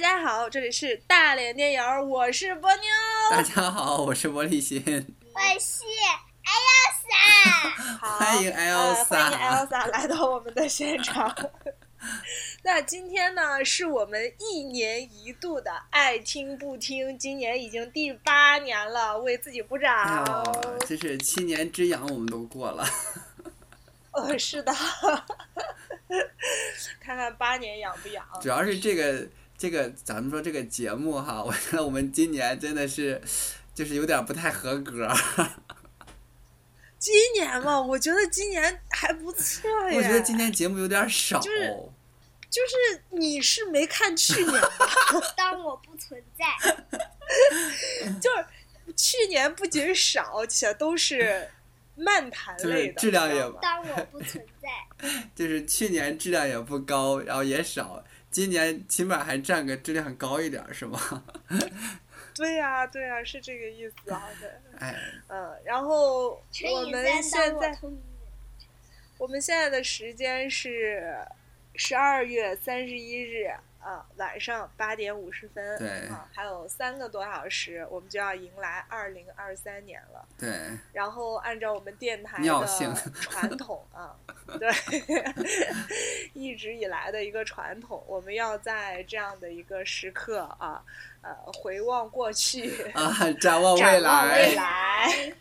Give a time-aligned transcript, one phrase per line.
[0.00, 2.82] 大家好，这里是大连电影儿，我是波妞。
[3.32, 5.82] 大家好，我是玻璃心，我是
[6.46, 7.98] Elsa。
[7.98, 9.66] 好，欢迎呃欢迎 Elsa。
[9.66, 11.34] Elsa 来到我们的现场。
[12.62, 20.24] 那今天呢，是我们一年一度的爱听不听，今年已经第八年了，为自己鼓哎掌。
[20.54, 22.86] 呦，这是七年之痒，我们都过了。
[24.14, 24.72] 呃，是的，
[27.00, 28.24] 看看八年痒不痒。
[28.40, 29.26] 主要是这个
[29.58, 33.20] 这个，咱们说这个节目哈， 我觉得我们今年真的是，
[33.74, 35.12] 就是有点不太合格。
[36.98, 39.96] 今年嘛，我觉得今年还不错呀。
[39.96, 41.40] 我觉得今年节目有点少。
[41.40, 41.76] 就是
[42.50, 44.68] 就是你是没看去年吧？
[45.36, 46.44] 当我不存在，
[48.20, 51.48] 就是去年不仅少，且都是
[51.94, 54.68] 漫谈类的，就是质量也当我不存在，
[55.34, 60.98] 就是去年质量也不高，然后也少，今年起码还占个质量高一点，是吗？
[62.34, 64.48] 对呀、对呀、是这个意思啊，对，
[64.78, 64.94] 哎，
[65.28, 66.40] 嗯，然后
[66.72, 67.76] 我们现在
[69.18, 71.18] 我们现在的时间是
[71.74, 73.50] 十二月三十一日
[73.88, 80.28] 啊晚上八点五十分，对啊，还有三个多小时，我们就要迎来二零二三年了。
[80.36, 80.50] 对，
[80.92, 82.66] 然后按照我们电台的
[83.14, 84.14] 传统啊，
[84.60, 84.70] 对，
[86.34, 90.82] 一直以来的一个传统，我们要在这样的一个时刻啊，
[91.22, 95.32] 呃，回望过去，啊，展望未 展望未来，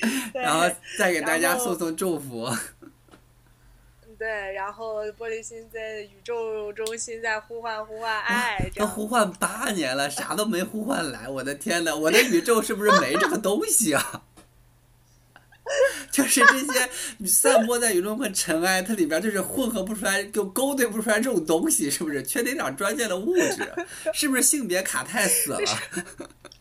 [0.32, 2.48] 对然后再给大家送送祝福。
[4.22, 14.22] 对，然后玻璃心在宇宙中心在呼唤呼唤爱，都呼唤八年了，啥都没呼唤来，我的天呐，我的宇宙是不是没这个东西啊？
[16.12, 16.88] 就是这些
[17.26, 22.22] 散播在宇宙中的尘埃，它里边就是混合不出来，就勾兑不出来这种东西，是不是？
[22.22, 23.74] 缺点点专业的物质？
[24.14, 25.58] 是不是性别卡太死了？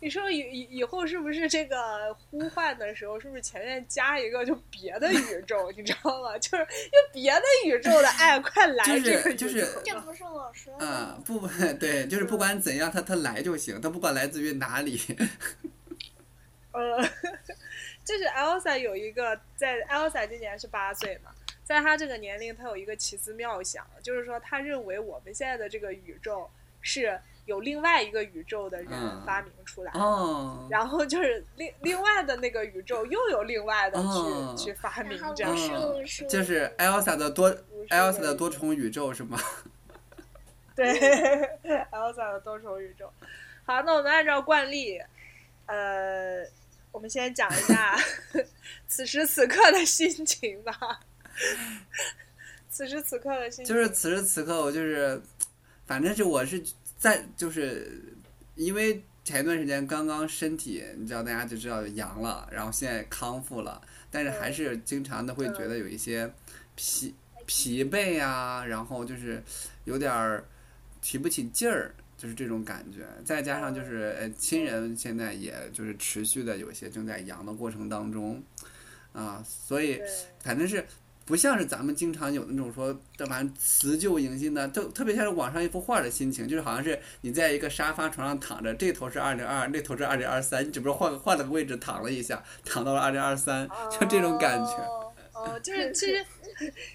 [0.00, 6.38] 你说以以以后是不是这个呼唤的时候，是不是前面加一个就别的宇宙， 你知道吗？
[6.38, 11.48] 就是就别的宇宙的爱，快来就是这个宇宙就是 这不是我说的啊，不不，
[11.80, 15.00] 对，就是不管怎样，它它来就行，它不管来自于哪里。
[16.72, 17.02] 呃，
[18.04, 21.30] 就是 Elsa 有一个在 Elsa 今年是八岁嘛，
[21.64, 26.50] 在他这个年龄，他有一个奇思妙想，就是说他认为我们现在的这个宇宙
[26.82, 29.98] 是有另外一个宇宙的人嗯发明出来的。
[29.98, 37.50] 哦，然后就是另另外的那个宇宙又有另外的去、哦去发明然后这样是嗯我是就是 Elsa 的多
[37.88, 39.38] Elsa 的多重宇宙是吗？
[40.74, 40.92] 对
[41.90, 43.10] Elsa 的多重宇宙。
[43.64, 45.00] 好，那我们按照惯例，
[45.66, 46.44] 呃，
[46.92, 47.96] 我们先讲一下
[48.86, 51.00] 此时此刻的心情吧。
[52.68, 55.20] 此时此刻的心情就是此时此刻，我就是，
[55.86, 56.62] 反正是我是
[56.96, 58.14] 在就是
[58.54, 63.80] 因为前一段时间刚刚身体，你知道大家就知道阳了，然后现在康复了，
[64.10, 66.32] 但是还是经常的会觉得有一些
[66.74, 67.14] 疲
[67.46, 69.42] 疲惫啊，然后就是
[69.84, 70.44] 有点儿
[71.00, 71.94] 提不起劲儿。
[72.18, 78.42] 就是这种感觉，再加上就是呃，亲人现在也就是持续的有些正在阳的过程当中，
[79.12, 80.00] 啊，所以
[80.42, 80.82] 反正是
[81.26, 94.70] 不像是咱们经常有那种说这玩意儿辞旧迎新的，特特别像是网上一幅画的心情，就是好像是你在一个沙发床上躺着，这头是二零二，那头是二零二三，你只不过换个换了个位置躺了一下，躺到了二零二三，就这种感觉。
[94.70, 96.24] 哦，哦就是 其实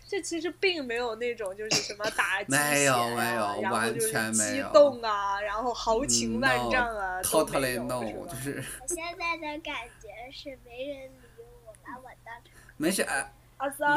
[0.08, 13.30] 这其实并没有那种就是什么打鸡没有没有完全没有动啊，然后豪情嗯万丈啊 Totally 有 no，是就是我现在的感觉是没人理我，把我当成没事，哎啊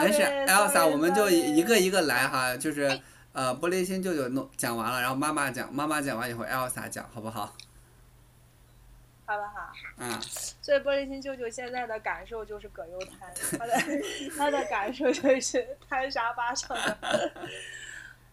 [0.01, 3.01] 没事 sorry，，Elsa，我们就一一个一个来哈，就是
[3.33, 7.53] 呃，玻璃心舅舅弄讲完了，然后妈妈讲，妈妈讲完以后，Elsa 讲，好不好？
[9.27, 9.73] 好不好？
[9.97, 10.21] 嗯，
[10.61, 13.21] 所以玻璃心舅舅现在的感受就是葛优瘫，
[13.59, 13.73] 他的
[14.37, 16.99] 他的感受就是瘫沙发上的。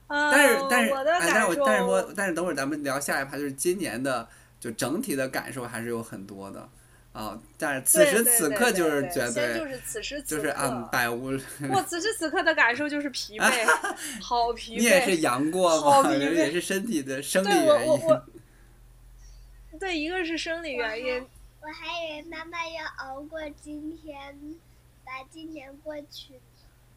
[0.08, 4.28] 啊， 但是但是我的哎，但是我但是说，但是等会儿咱们聊下一趴，就是今年的
[4.60, 6.68] 就整体的感受还是有很多的
[7.14, 7.40] 啊。
[7.58, 11.32] 但是此时此刻就是对绝先就对是此时，就是按百无，
[11.72, 13.66] 我此时此刻的感受就是疲惫，
[14.22, 14.80] 好疲惫。
[14.82, 15.92] 你也是阳过吗？
[15.92, 18.00] 好疲惫也是身体的生理原因。
[19.80, 21.28] 对，一个是生理原因，
[21.62, 24.36] 我还以为妈妈要熬过今天，
[25.04, 26.40] 把今年过去呢。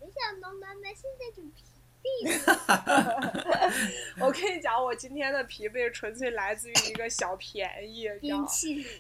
[0.00, 1.64] 没想到妈妈现在就疲。
[4.20, 8.46] 我跟你讲，我今天的疲惫纯粹来自于一个小便宜，你知道吗？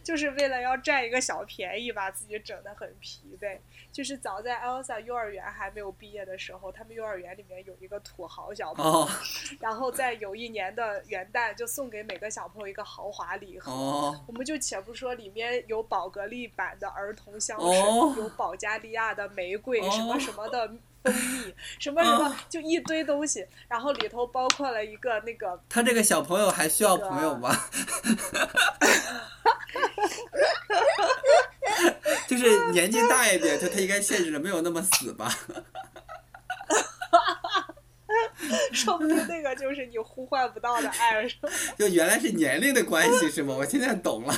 [0.02, 3.58] 就是为了要占一个小便宜，把自己整得很疲惫。
[3.92, 9.08] 就是早在 Elsa 幼儿园还没有毕业的时候，他们幼儿园里面有一个土豪小朋友，哦
[9.60, 13.72] 然后在有一年的元旦就送给每个小朋友一个豪华礼盒。
[13.72, 20.74] 哦我们就且不说里面有宝格丽版的儿童香水，哦有保加利亚的玫瑰，哦什么什么的
[21.04, 23.46] 蜂蜜，什么什么，哦就一堆东西。
[23.68, 27.54] 然后里头包括了一个那个他这个小朋友还需要朋友吗？
[32.26, 35.32] 就是年纪大一点，就他应该限制的没有那么死吧？
[38.72, 41.48] 说不定那个就是你呼唤不到的爱，是吧？
[41.78, 43.54] 就原来是年龄的关系是吗？
[43.56, 44.34] 我现在懂了，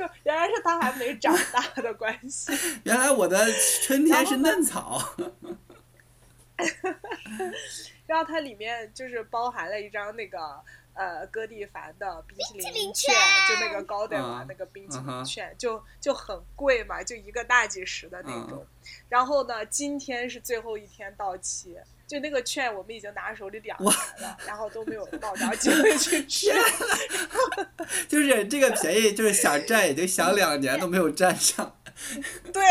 [0.00, 2.52] 就就原来是他还没长大的关系。
[2.84, 3.52] 原来我的
[3.82, 5.14] 春天是嫩草。
[8.06, 10.38] 然后它里面就是包含了一张那个
[10.94, 13.14] 呃哥蒂凡的冰淇淋淋券，
[13.48, 18.58] 就那个高等版嗯那个冰淇淋券，就就很贵嘛，就一个大几十的那种。
[18.60, 18.66] 嗯
[19.08, 21.76] 然后呢，今天是最后一天到期。
[22.06, 26.50] 就那个券，我们已经拿手里两年了，然后都没有抱着机会去吃。
[28.08, 31.78] 就是这个便宜，就是想占已经想两年都没有占上。
[32.52, 32.64] 对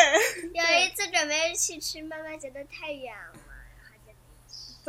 [0.53, 3.39] 有一次准备去吃，妈妈觉得太远了。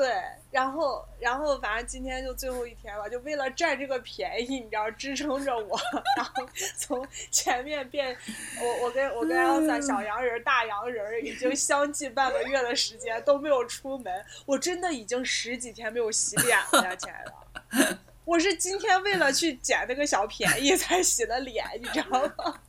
[0.01, 0.15] 对，
[0.51, 5.79] 然后然后反正今天就最后一天了，就为了占这个便宜，你知道支撑着我，
[6.17, 6.49] 然后
[6.79, 8.17] 从前面变，
[8.63, 17.99] 我我跟我跟小洋人大洋人已经相继半个月的时间都没有出门，我真的已经十几天没有洗脸了呀，亲爱的。
[18.25, 22.61] 我是今天为了去捡那个小便宜才洗的脸，你知道吗？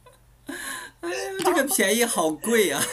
[1.46, 2.84] 这个便宜好贵啊！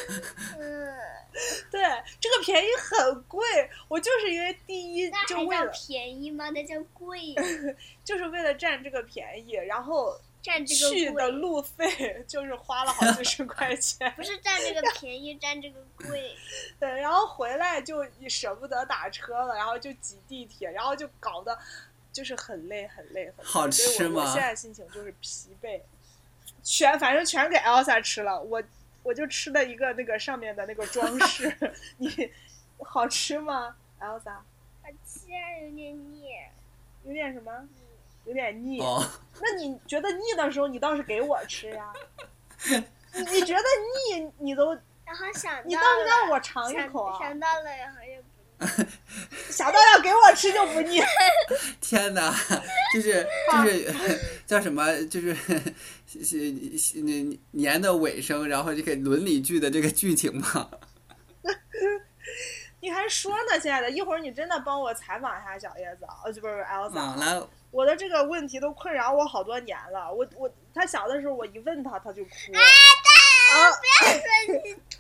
[1.39, 1.81] 嗯， 对，
[2.21, 3.41] 这个便宜很贵，
[3.89, 6.51] 我就是因为第一就为了便宜吗？
[6.51, 7.35] 那叫贵，
[8.05, 16.35] 就是为了占这个便宜，然后占这去的个贵，路费 就是花了好几十块钱，不是占这个便宜，占这个贵。
[16.81, 21.57] 对，然后回来就舍不得打车了，然后就挤地铁，然后就搞得
[22.13, 23.45] 就是很累很累很累。
[23.45, 25.81] 好所以吃吗我我现在心情就是疲惫，
[26.63, 28.63] 全反正全给 Elsa 吃了，我
[29.03, 31.55] 我就吃了一个那个上面的那个装饰，
[31.99, 32.31] 你
[32.79, 34.35] 好吃吗，Elsa？
[34.83, 36.29] 好吃啊，有点腻。
[37.05, 37.69] 有点什么？
[38.25, 38.81] 有点腻。
[38.81, 39.03] 哦，
[39.41, 41.93] 那你觉得腻的时候，你倒是给我吃呀。
[43.15, 43.63] 你你觉得
[44.19, 44.75] 腻，你都
[45.05, 47.19] 然后想到了，你倒是让我尝一想口啊！
[47.19, 48.23] 想到了，然后又。
[49.51, 51.01] 想到要给我吃就不腻。
[51.81, 52.35] 天哪，
[52.93, 54.93] 就是就是 叫什么？
[55.07, 55.35] 就是
[56.07, 56.25] 是
[56.79, 60.69] 是那年的尾声，然后这个伦理剧的这个剧情嘛。
[62.81, 70.13] 你还说呢，亲爱的，一会儿你真的帮我采访一下小叶子啊，呃，不是不是 Elsa，、我的这个问题都困扰我好多年了。
[70.13, 72.31] 我我他小的时候，我一问他他就哭。
[72.55, 73.61] 啊，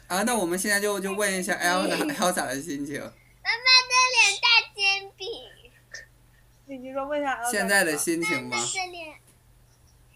[0.09, 3.01] 啊，那我们现在就就问一下 Elsa Elsa 的心情，
[3.49, 5.27] 妈妈的脸大煎饼，
[6.67, 8.63] 你你说问一下 Elsa 现在的心情吗妈妈？
[8.63, 9.17] 的脸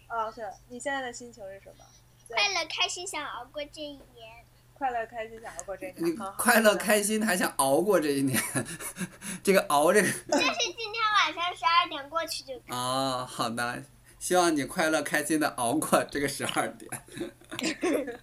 [0.07, 1.83] 哦，是你现在的心情是什么？
[2.29, 4.45] 快乐开心，想熬过这一年。
[4.75, 8.39] 快乐开心想熬过这个，你快乐开心，还想熬过这一年？
[9.43, 12.71] 这个熬这个 就是今天晚上十二点过去就可以。
[12.71, 13.83] 啊，好的，
[14.19, 16.91] 希望你快乐开心的熬过这个十二点。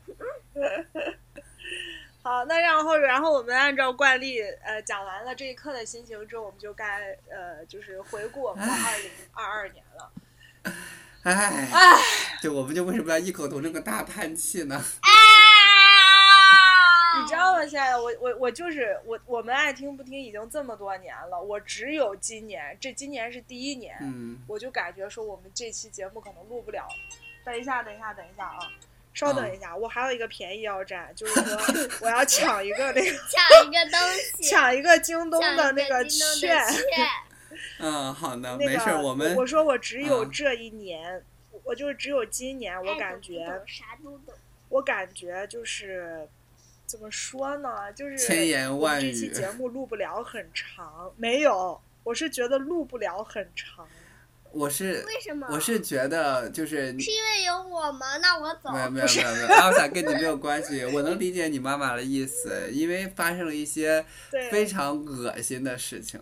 [2.30, 10.12] 好，那然后然后我们按照惯例，呃，讲完了这一刻的心情之后，我们就该呃，就是回顾我们的二零二二年了。
[11.24, 11.96] 唉，唉，
[12.40, 14.76] 就我们就为什么要异口同声个大叹气呢？
[15.02, 15.10] 啊！
[17.20, 17.66] 你知道吗？
[17.66, 26.86] 现在我我我就是我，我们爱听不听已经这么多年了，我只有今年，这今年是第一年，嗯，我就感觉说我们这期节目可能录不了。
[27.44, 28.70] 等一下，等一下，等一下啊！
[29.12, 31.58] 稍等一下，我还有一个便宜要占，就是说
[32.02, 34.00] 我要抢一个那个抢一个东
[34.36, 37.06] 西，抢一个京东的那个京东的券。
[37.80, 41.22] 嗯，好的，那没事个，我们我说我只有嗯这一年，
[41.64, 43.46] 我就是只有今年，我感觉。
[44.68, 46.28] 我感觉就是
[46.86, 53.84] 怎么说呢，就是千言万语这期节目录不了很长，没有，我是觉得录不了很长。
[54.52, 55.46] 我是为什么？
[55.50, 58.16] 我是觉得就是是因为有我吗？
[58.18, 58.70] 那我走。
[58.72, 64.04] 没有没有没有没有，阿萨跟你没有关系，我能理解你妈妈的意思，因为发生了一些
[64.50, 66.20] 非，常恶心的事情。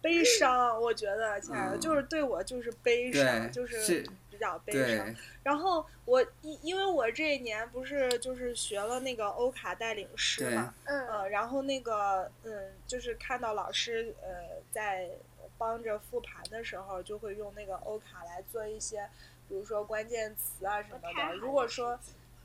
[0.00, 5.06] 悲伤，我觉得亲爱的，嗯就是对我就是悲伤，，就是是比较悲伤。
[5.06, 14.28] 对，然后我因因为我这一年不是就是学了那个欧卡带领师嘛，嗯，呃，然后那个嗯，就是看到老师呃
[14.70, 15.08] 在
[15.58, 19.08] 帮着复盘的时候，就会用那个欧卡来做一些，
[19.48, 21.34] 比如说关键词啊什么的。
[21.36, 21.98] 如果说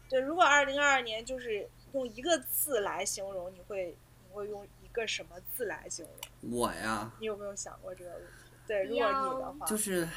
[0.09, 3.95] 对，如果二零二二年就是用一个字来形容，你会
[4.27, 6.05] 你会用一个什么字来形
[6.41, 6.51] 容？
[6.51, 8.27] 我呀，你有没有想过这个问题？
[8.67, 10.07] 对，如果你的话，就是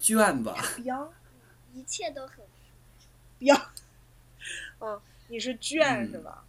[0.00, 1.12] 倦吧， 彪
[1.72, 2.44] 一切都很
[3.38, 3.56] 彪，
[4.80, 6.44] 嗯，你是倦、嗯是吧？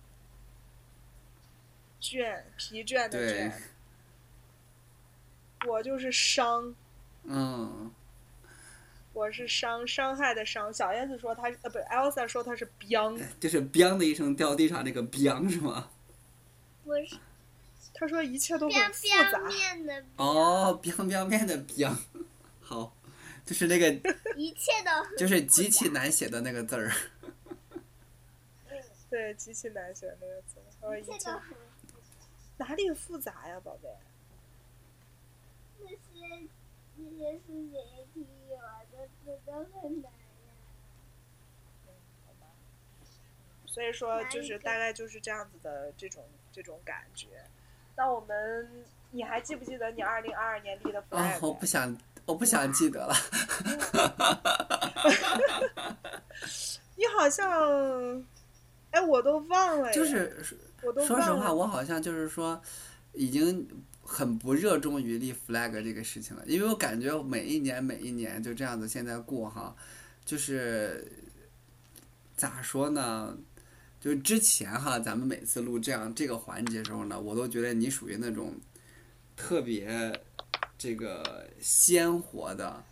[2.01, 3.51] 倦，疲倦的对倦。
[5.65, 6.75] 我就是伤，
[7.23, 7.91] 嗯，
[9.13, 10.71] 我是伤，伤害的伤。
[10.71, 15.89] 小燕子说她是呃，不是 Elsa 说她是 biang，就是 biang 的一声掉地上那个 biang 是吗？
[16.83, 17.17] 我是
[17.93, 19.41] 她说一切都很复杂。
[20.17, 21.97] 哦，biang biang 面的 biang，
[22.61, 22.95] 好，
[23.45, 23.91] 就是那个
[24.35, 26.93] 一切都就是极其难写的那个字儿。
[29.09, 30.55] 对，极其难写的那个字。
[30.79, 31.57] 她说一切一切都很
[32.57, 33.89] 哪里复杂呀，宝贝？
[35.87, 38.57] 那些那些数学题我
[38.91, 40.11] 的字都很难呀。
[43.65, 47.27] 所以说就是大概就是这样子的这种这种感觉。
[47.97, 53.13] 那我们你还记不记得你二零二二年立的 flag？、啊，我不想，我不想记得了。
[56.95, 58.25] 你好像，
[58.91, 60.45] 哎，我都忘了耶，就是
[60.81, 62.61] 我都说实话，我好像就是说，
[63.13, 63.65] 已经
[64.07, 69.75] 很不热衷于立 flag 这个事情了，因为我感觉每一年每一年就这样子现在过哈，
[70.23, 71.11] 就是
[72.37, 73.35] 咋说呢？
[73.99, 78.53] 就是之前哈，咱们每次录这样这个环节的时候呢，我都觉得你属于那种
[79.35, 80.21] 特别
[80.77, 82.83] 这个鲜活的，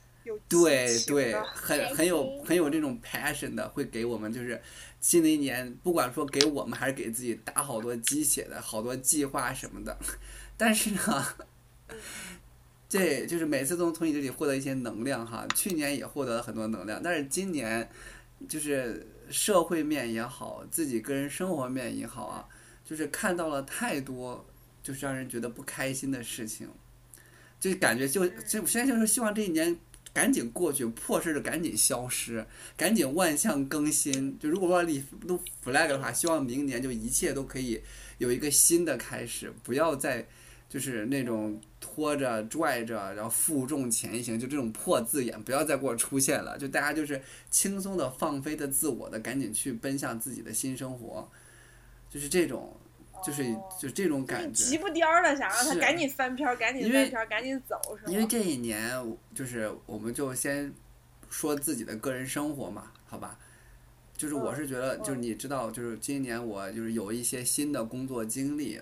[0.50, 4.60] 对对，很很有很有这种 passion 的，会给我们就是
[5.00, 9.96] 新的一年，不管说给我们还是给自己打好多鸡血的好多计划什么的。
[10.58, 11.26] 但是呢，
[12.88, 15.48] 这就是每次都能从你这里获得一些能量哈。
[15.56, 17.90] 去年也获得了很多能量，但是今年
[18.48, 22.48] 就是社会面也好，自己个人生活面也好啊，
[22.86, 24.46] 就是看到了太多
[24.84, 26.70] 就是让人觉得不开心的事情。
[27.60, 29.76] 就感觉就就现在就是希望这一年
[30.12, 32.46] 赶紧过去，破事儿赶紧消失，
[32.76, 34.38] 赶紧万象更新。
[34.38, 37.82] 就如果说立都 flag 的话，希望明年就一切都可以
[38.18, 40.28] 有一个新的开始，不要再
[40.74, 46.58] 就是那种拖着拽着，然后负重前行，就这种破字眼不要再给我出现了。
[46.58, 51.30] 就大家就是轻松的放飞的自我的，赶紧去奔向自己的新生活，
[52.10, 52.76] 就是这种。
[53.24, 58.12] 就是哦就这种感觉，急不颠儿的想让他赶紧翻篇儿，赶紧翻篇儿，赶紧走，是吗？
[58.12, 58.92] 因为这一年，
[59.34, 60.74] 就是我们就先
[61.30, 63.40] 说自己的个人生活嘛，好吧？
[64.18, 68.82] 就是我是觉得，嗯就是你知道，就是今年我就是有一些新的工作经历，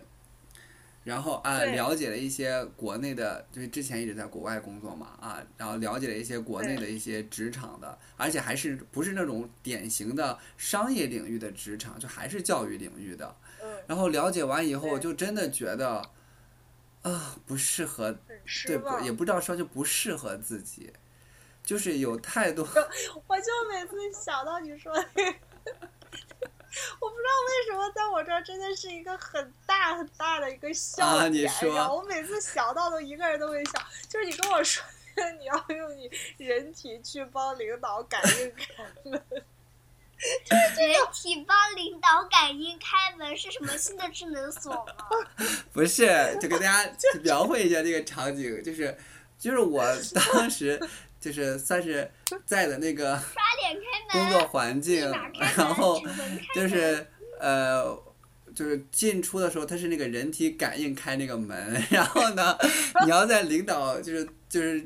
[1.03, 13.35] 然后啊了解了一些国内的，就是之前一直在国外工作嘛啊，然后了解了一些国内的一些职场的，而且还是不是那种典型的商业领域的职场，就还是教育领域的。
[13.63, 16.03] 嗯，然后了解完以后，对就真的觉得
[17.01, 18.15] 啊不适合
[18.67, 19.03] 对，不。
[19.03, 20.93] 也不知道说就不适合自己，
[21.63, 22.63] 就是有太多
[23.27, 25.39] 我就每次想到你说那个，
[26.99, 31.43] 我不知道为什么在我这儿真的是一个很大很大的一个笑啊点。
[31.43, 33.71] 你说然后我每次想到都一个人都会笑，
[34.07, 34.83] 就是你跟我说
[35.39, 39.21] 你要用你人体去帮领导感应开门，
[40.45, 44.95] 就是人体帮领导感应开门是什么新的智能锁吗？
[45.73, 46.89] 不是，就给大家
[47.23, 48.97] 描绘一下这个场景，就是
[49.41, 49.83] 就是我
[50.33, 50.79] 当时
[51.19, 52.09] 就是算是
[52.45, 53.21] 在的那个
[54.11, 55.11] 工作环境
[55.57, 55.99] 然后
[56.55, 57.05] 就是
[57.41, 58.01] 呃。
[58.53, 62.57] 就是进出的时候，它是那个人体感应开那个门，然后呢，
[63.05, 64.85] 你要在领导就是就是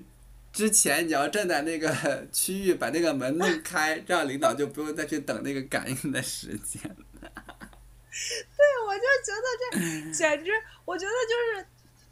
[0.53, 1.91] 之前，你要站在那个
[2.31, 6.79] 区域把那个门弄开，这样领导就不用再去等那个感应的时间。
[6.85, 7.25] 对
[8.85, 9.79] 我就觉得这
[10.13, 10.51] 简直，
[10.85, 11.65] 我觉得就是。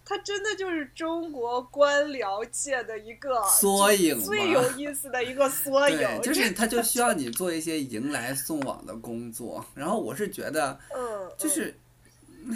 [0.05, 9.65] 它真的就是中国官僚界的一个缩影最有意思的一个缩影对，， 就是他就需要你做一些迎来送往的工作。
[9.74, 11.74] 然后我是觉得，嗯，嗯就是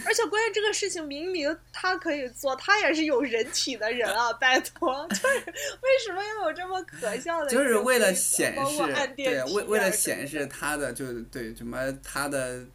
[0.05, 5.23] 而且关键这个事情明明他可以做，他也是有人体的人啊，拜托，就是
[5.81, 8.83] 为什么要有这么可笑的就是为了显示，
[9.15, 12.65] 对，为为了显示他的就是对什么他的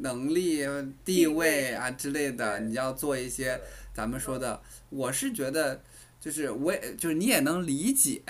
[0.00, 0.62] 能力、
[1.02, 3.58] 地位啊之类的，你要做一些
[3.94, 4.60] 咱们说的。
[4.90, 5.82] 我是觉得，
[6.20, 8.22] 就是我也就是你也能理解，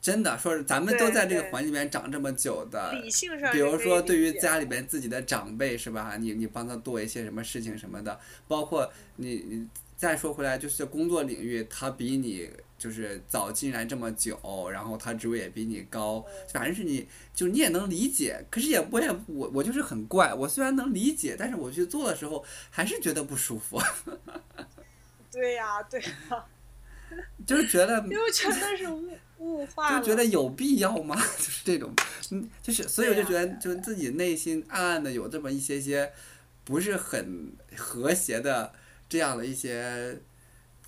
[0.00, 6.16] 真的说是咱们都在这个环境里面长这么久的，理性上比如说对于家里边自己的长辈是吧？
[6.18, 23.82] 你你帮他做一些什么事情什么的，包括你你再说回来，就是工作领域，他比你就是早进来这么久，然后他职位也比你高，反正是你就你也能理解，可是也我也我我就是很怪，我虽然能理解，但是我去做的时候还是觉得不舒服，
[25.32, 26.46] 对呀、对呀、
[27.44, 31.16] 就是觉得因为我觉得是物物化，就觉得有必要吗？
[31.36, 31.92] 就是这种，
[32.30, 36.12] 嗯，就是所以我就觉得，就自己内心暗暗的有这么一些些
[36.64, 38.72] 不是很和谐的
[39.08, 40.20] 这样的一些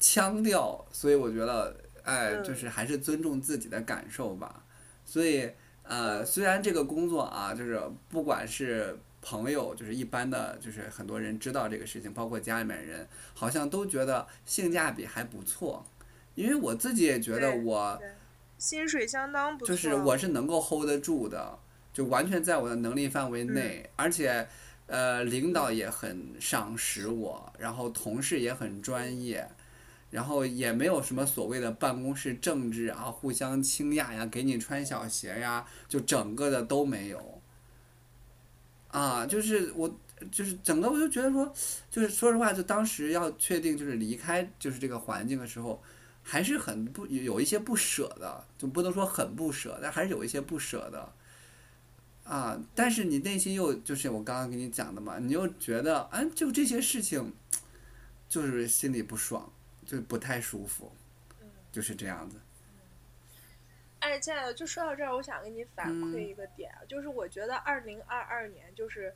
[0.01, 2.43] 腔调，所以我觉得，哎，嗯。
[2.43, 4.65] 就是还是尊重自己的感受吧。
[5.05, 5.49] 所以，
[5.83, 15.85] 呃，嗯虽然这个工作啊，就是不管是朋友，就是一般的，就是很多人知道这个事情，包括家里面人，好像都觉得性价比还不错。
[16.35, 18.01] 因为我自己也觉得我
[18.57, 21.59] 薪水相当不错，就是我是能够 hold 得住的，
[21.93, 23.91] 就完全在我的能力范围内，嗯。
[23.97, 24.49] 而且
[24.87, 29.47] 呃，领导也很赏识我，然后同事也很专业，
[30.11, 37.41] 然后也没有什么所谓的办公室政治啊，互相倾轧呀，给你穿小鞋呀，就整个的都没有。
[38.89, 39.89] 啊，就是我，
[40.33, 41.55] 就是整个我就觉得说，
[41.89, 45.81] 就是说实话，就当时要确定就是离开就是这个环境的时候，
[46.25, 51.13] 还是很不有一些不舍的，就不能说很不舍，但还是有一些不舍的。
[52.25, 57.33] 啊，但是你内心又就是我刚刚跟你讲的嘛，你又觉得，哎，就这些事情，
[58.29, 59.53] 就是心里不爽，
[59.87, 60.93] 就不太舒服，
[61.41, 62.39] 嗯就是这样子。
[64.01, 69.15] 哎，亲爱的，就说到这儿，我想给你反馈嗯一个点，啊，就是我觉得二零二二年就是，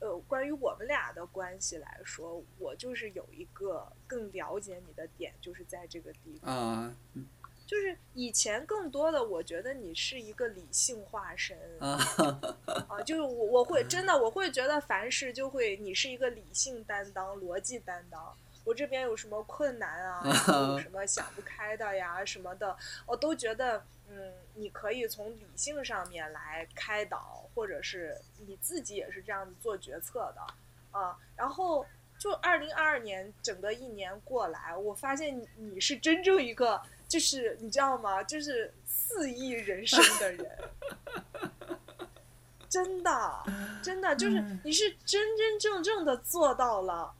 [0.00, 6.94] 呃，关于我们俩的关系来说，我就是有一个更了解你的点，就是在这个地方，啊
[7.66, 11.98] 就是以前更多的，我觉得你是一个理性化身 啊
[12.88, 18.34] 啊，就是我我会 真的我会觉得凡事就会你是一个理性担当、逻辑担当。
[18.64, 22.76] 我这边有什么困难啊，有什 么想不开的呀什么的，
[23.06, 28.16] 我都觉得，嗯，你可以从理性上面来开导，或者是
[28.46, 31.84] 你自己也是这样子做决策的，啊，然后
[32.18, 38.22] 就二零二二年整个一年过来，我发现你你是真正一个，就是你知道吗？
[38.22, 40.58] 就是肆意人生的人，
[42.68, 43.44] 真的，
[43.82, 47.12] 真的就是你是真真正正的做到了，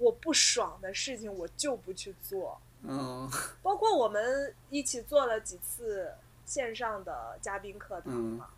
[0.00, 2.60] 我不爽的事情我就不去做。
[2.82, 3.30] 嗯
[3.62, 6.12] 包括我们一起做了几次
[6.46, 8.50] 线上的嘉宾课堂嘛，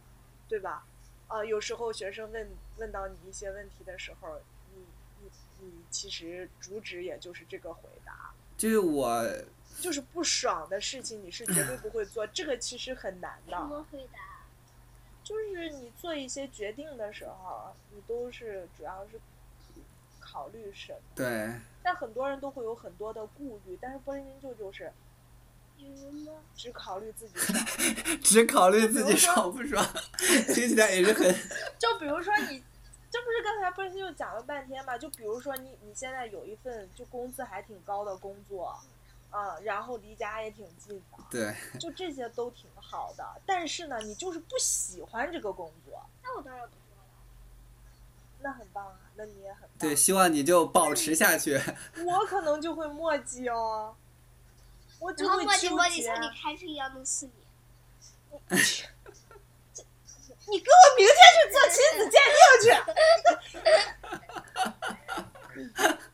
[0.49, 0.87] 对吧？
[1.29, 4.41] 呃，有时候学生问问到你一些问题的时候，
[4.75, 4.85] 你
[5.21, 9.23] 你你其实主旨也就是这个回答，就是我
[9.81, 13.85] 就是不爽的事情你是绝对不会做， 这个其实很难的什么。
[13.91, 14.21] 回答？
[15.25, 19.21] 就是你做一些决定的时候，你都是主要是
[20.33, 20.99] 考虑什么？
[21.15, 24.91] 对但很多人都会有很多的顾虑，但是波林舅就是？
[26.55, 28.21] 只考虑自己 爽。
[28.23, 29.85] 只考虑自己爽不爽，
[30.55, 31.35] 听起来也是很
[31.77, 32.63] 就比如说你，
[33.11, 34.97] 这不是刚才不是就讲了半天嘛？
[34.97, 38.79] 就比如说你你现在有一份就工资还挺高的工作，
[39.31, 43.27] 啊、然后离家也挺近的，对就这些都挺好的。
[43.45, 47.11] 但是呢，你就是不喜欢这个工作，那我当然不做了。
[48.41, 49.71] 那很棒啊，那你也很棒。
[49.79, 51.61] 对，希望你就保持下去。
[52.05, 53.95] 我可能就会墨迹哦，
[54.99, 56.03] 我就会纠磨叽磨叽，结。
[56.03, 57.33] 像你开车一样弄死你。
[60.49, 62.67] 你给我明天去做亲子鉴定去。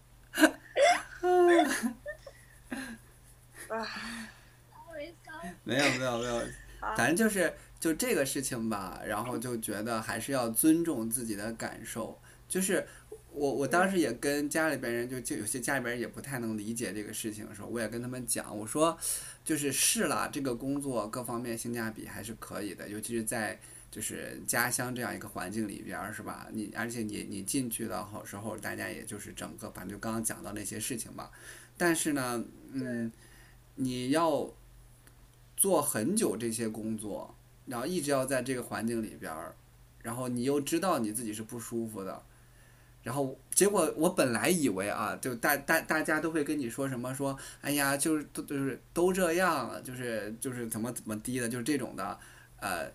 [5.64, 6.36] 没有没有没有，
[6.80, 12.18] 啊反正就是就这个事情吧，然后就觉得还是要尊重自己的感受。
[12.48, 12.86] 就是
[13.32, 18.98] 我我当时也跟家里边人就就有些家里边人也不太能理解这个事情的时候，我也跟他们讲，我说
[19.44, 23.58] 就是试了，这个工作各方面性价比还是可以的，尤其是在。
[23.90, 26.46] 就是家乡这样一个环境里边儿，是吧？
[26.52, 31.30] 你而且你你进去的好时候，大家也就是整个，反正就刚刚讲到那些事情吧。
[31.78, 33.10] 但是呢，嗯，
[33.76, 34.52] 你要
[35.56, 37.34] 做很久这些工作，
[37.64, 39.56] 然后一直要在这个环境里边儿，
[40.02, 42.22] 然后你又知道你自己是不舒服的，
[43.02, 52.18] 然后结果我本来以为啊，就大大大家都会跟你说什么说，哎呀，就是都就是都这样，就是就是怎么怎么低的，就是这种的，
[52.60, 52.90] 呃，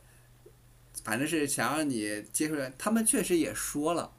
[1.04, 2.56] 反正是想让你接受。
[2.78, 4.12] 他们确实也说了，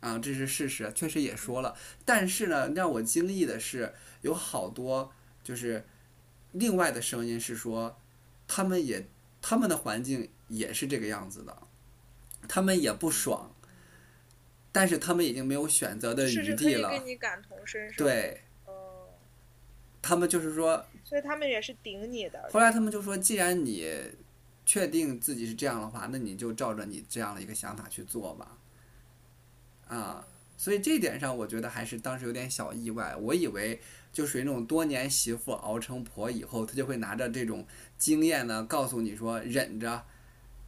[0.00, 1.74] 啊，这是事实，确实也说了。
[2.04, 5.84] 但是呢，让我惊异的是，有好多就是
[6.52, 7.98] 另外的声音是说，
[8.46, 9.08] 他们也
[9.42, 11.56] 他们的环境也是这个样子的，
[12.46, 13.52] 他们也不爽，
[14.72, 16.90] 但是他们已经没有选择的余地了。
[16.90, 19.08] 跟你感同身受。，对哦，
[20.00, 22.48] 他们就是说，所以他们也是顶你的。
[22.52, 23.90] 后来他们就说，既然你
[24.64, 28.56] 确定自己是这样的话，那你就照着你这样的一个想法去做吧。
[29.88, 30.24] 啊，
[30.56, 33.16] 所以这点上，我觉得还是当时有点小意外。
[33.16, 33.80] 我以为
[34.12, 37.66] 就属于那种多年媳妇熬成婆以后，她就会拿着这种
[37.98, 40.04] 经验呢，告诉你说忍着，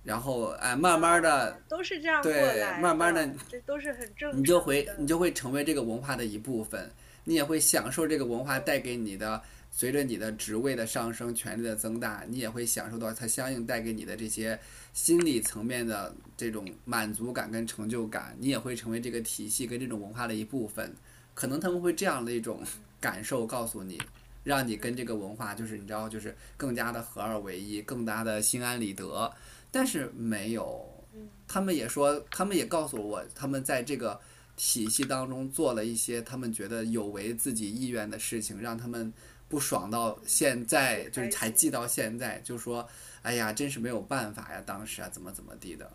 [0.05, 4.41] 然后哎，慢慢的都是这样过对来慢慢的，这都是很正常。
[4.41, 6.91] 你就会你就会成为这个文化的一部分，
[7.25, 14.59] 你也会享受这个文化带给你的，随着你的职位的上升、权力的增大，你也会享受到它相应带给你的这些
[14.93, 20.93] 心理层面的这种满足感跟成就感，你也会成为这个体系跟这种文化的一部分。
[21.35, 22.61] 可能他们会这样的一种
[23.01, 24.03] 感受告诉你，
[24.43, 29.33] 让你跟这个文化就是你知道就是更加的合二为一，更加的心安理得。
[29.73, 34.21] 但是没有，嗯他们也说，他们也告诉我，他们在这个
[34.55, 39.13] 体系当中做了一些他们觉得有违自己意愿的事情，让他们
[39.49, 42.89] 不爽到现在，就是还记到现在，就说，
[43.23, 45.91] 哎呀，真是没有办法呀，当时啊，怎么怎么地的，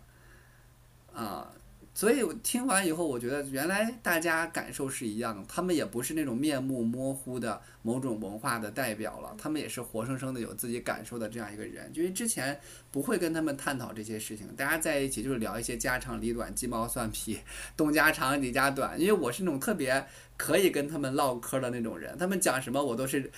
[1.14, 1.50] 啊。
[1.98, 11.90] 所以我听完以后，我觉得原来大家感受是一样的，他们也不是那种面目模糊的某种文化的代表了，他们也是活生生的有自己感受的这样一个人。
[11.92, 12.56] 因为之前
[12.92, 17.40] 不会跟他们探讨这些事情，大家在一起就是聊一些家长里短、鸡毛蒜皮、
[17.76, 18.96] 东家长李家短。
[19.00, 20.06] 因为我是那种特别
[20.36, 23.28] 可以跟他们唠嗑的那种人，他们讲什么我都是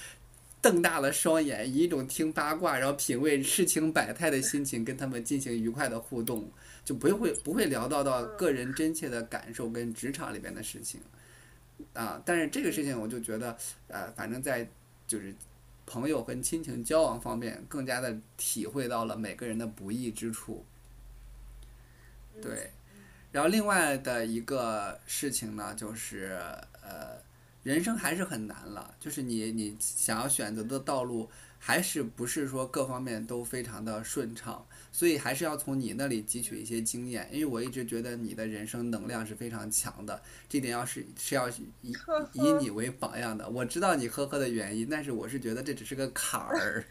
[0.61, 6.53] 瞪大了双眼，以一种听八卦然后品味世情百态的心情跟他们进行愉快的互动，
[6.85, 11.01] 就不会不会聊到到个人真切的感受跟职场里边的事情。
[11.95, 13.57] 啊，但是这个事情我就觉得，
[13.88, 14.69] 呃，反正在
[15.07, 15.35] 就是
[15.87, 20.64] 朋友跟亲情交往方面，更加的体会到了每个人的不易之处。
[22.37, 22.71] 嗯对，
[23.33, 26.38] 然后另外的一个事情呢，就是
[26.83, 27.19] 呃，
[27.62, 31.29] 人生还是很难了，就是你你想要选择的道路，
[31.62, 41.92] 还是不是说各方面都非常的顺畅，所以还是要从你那里汲取一些经验，因为我一直觉得你的人生能量是非常强的，这点要是是要以
[42.33, 43.49] 以你为榜样的。
[43.49, 46.83] 我知道你呵呵的原因，但是我是觉得这只是个坎儿，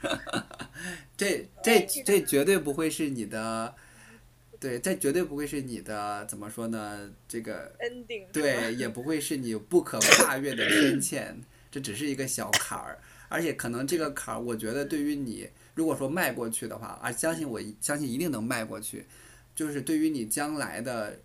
[1.17, 3.75] 这这这绝对不会是你的。
[4.61, 7.09] 对，这绝对不会是你的怎么说呢？
[7.29, 19.05] 这个 ending 对，也不会是你不可跨越的天 堑，这只是一个小坎儿，而且可能这个坎儿，我觉得对于你，如果说迈过去的话，啊，相信我，相信一定能迈过去，
[19.55, 21.17] 就是对于你将来的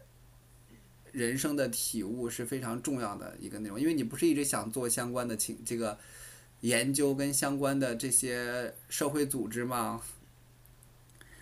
[1.10, 5.98] 人生的体悟是非常重要的一个内容，因为你不是一直想做相关的情这个
[6.60, 10.00] 研究跟相关的这些社会组织吗？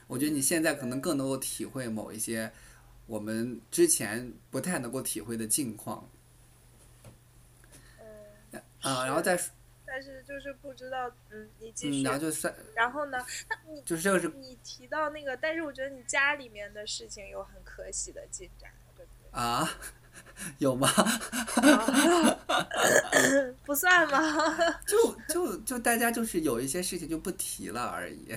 [0.07, 2.53] 我觉得你现在可能更能够体会某一些
[3.07, 6.07] 我们之前不太能够体会的境况
[8.51, 9.41] 嗯，啊，然后再
[9.95, 12.03] 但是就是不知道，嗯，你继嗯，续。
[12.03, 13.19] 然后就算然后呢，
[13.51, 19.39] 那你就是这个是你提到那个，但是我觉得你家里面的事情有很可喜的进展，对不对？
[19.39, 19.69] 啊，
[20.57, 20.89] 有吗？
[23.67, 24.21] 不算吗？
[24.89, 28.35] 就就就大家就是有一些事情就不提了而已。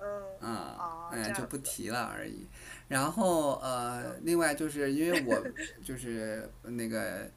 [0.00, 2.44] 嗯，啊哦，哎，就不提了而已。
[2.88, 5.40] 然后呃，另外就是因为我
[5.84, 7.30] 就是那个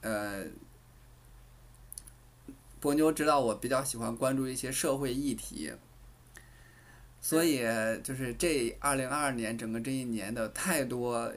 [0.00, 0.44] 呃，
[2.80, 5.72] 波妞知道我比较喜欢关注一些社会议题，
[7.20, 7.62] 所以
[8.02, 11.32] 就是这二零二二年整个这一年的太多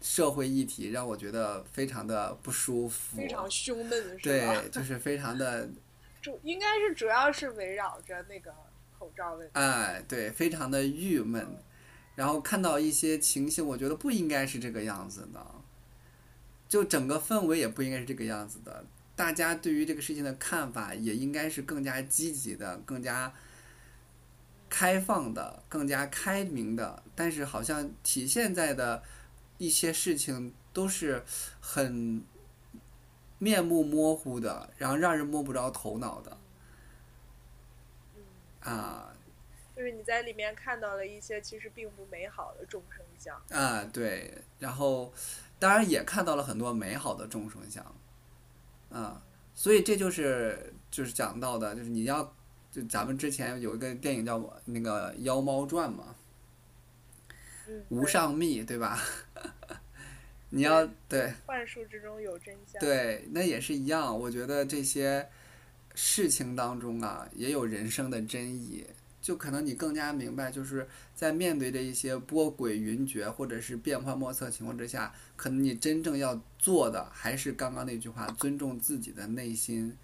[0.00, 3.16] 社会议题让我觉得非常的不舒服。
[3.16, 4.18] 非常胸闷，是？
[4.22, 5.68] 对，就是非常的
[6.22, 8.54] 主应该是主要是围绕着那个
[8.98, 9.52] 口罩问题。
[9.54, 11.46] 哎，对，非常的郁闷。
[12.14, 15.40] 然后看到一些情形，我觉得不应该是这个样子的，
[16.68, 18.84] 就整个氛围也不应该是这个样子的。
[19.18, 23.34] 大家对于这个事情的看法也应该是更加积极的、更加
[24.70, 27.02] 开放的、更加开明的。
[27.16, 29.02] 但是好像体现在的
[29.58, 31.24] 一些事情都是
[31.60, 32.22] 很
[33.40, 36.38] 面目模糊的，然后让人摸不着头脑的
[38.14, 39.12] 嗯，啊。
[39.74, 43.36] 就是你在里面看到了一些其实并不美好的众生相。
[43.50, 45.12] 啊，对，然后
[45.58, 47.84] 当然也看到了很多美好的众生相，
[48.90, 49.22] 啊，
[49.54, 52.34] 所以这就是就是讲到的，就是你要
[52.70, 56.14] 就咱们之前有一个电影叫那个《妖猫传》嘛，
[57.68, 58.98] 嗯，无上密，对吧？
[60.50, 64.18] 你要对幻术之中有真相。，对，那也是一样。
[64.18, 65.28] 我觉得这些
[65.94, 68.86] 事情当中啊，也有人生的真意。
[69.28, 79.94] 就可能你更加明白，就是在面对着一些波诡云谲或者是变幻莫测情况之下，可能你真正要做的还是刚刚那句话：尊重自己的内心，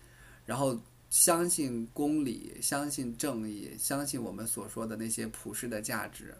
[0.44, 6.34] 然后相信公理，相信正义，相信我们所说的那些普世的价值。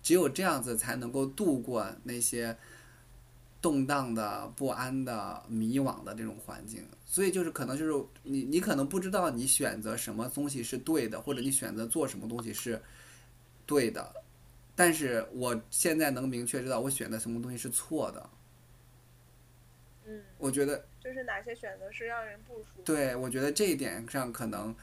[0.00, 2.56] 只有这样子，才能够度过那些
[3.60, 6.86] 动荡的、不安的、迷惘的这种环境。
[7.04, 12.80] 所以就是可能就是你，你可能不知道你选择什么东西是对的，或者你选择做什么东西是
[13.66, 14.14] 对的。
[14.76, 18.30] 但是我现在能明确知道我选的什么东西是错的。
[20.06, 22.82] 嗯，我觉得就是哪些选择是让人不舒服。
[22.84, 24.74] 对，我觉得这一点上可能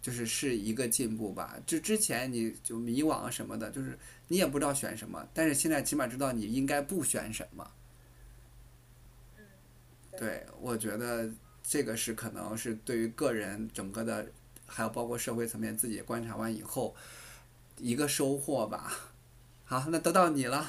[0.00, 1.58] 就是是一个进步吧。
[1.66, 7.70] 就之前你就迷惘啊什么的，就是你也不知道选什么，但是现在起码知道你应该不选什么。
[10.22, 11.28] 嗯，对，我觉得
[11.62, 14.24] 这个是可能是对于个人整个的，
[14.66, 16.94] 还有包括社会层面自己观察完以后
[17.78, 18.92] 一个收获吧。
[19.64, 20.64] 好，那都到你了。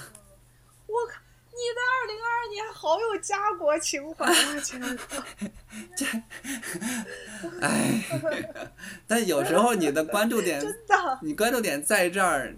[0.87, 1.19] 我靠，
[1.51, 4.99] 你的二零二二年好有家国情怀啊，亲爱的。
[7.61, 8.03] 哎，
[9.05, 12.55] 但有时候你的关注点， 真的，你关注点在这儿，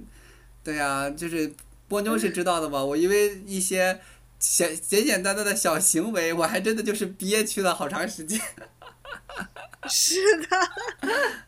[0.64, 1.52] 对呀、就是
[1.88, 2.84] 波妞是知道的吧？
[2.84, 4.00] 我因为一些
[4.40, 8.40] 简简简单单的小行为，我还真的就是憋屈了好长时间。
[9.90, 10.48] 是的。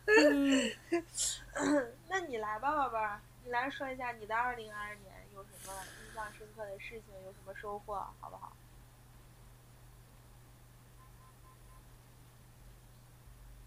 [2.08, 5.72] 那你来吧，宝贝儿，你来说一下你的二零二二年有什么
[6.06, 8.52] 印象深刻的事情，有什么收获，好不好？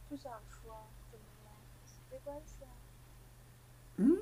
[0.09, 1.51] 不想说，怎么了？
[2.11, 2.71] 没关系啊。
[3.97, 4.17] 嗯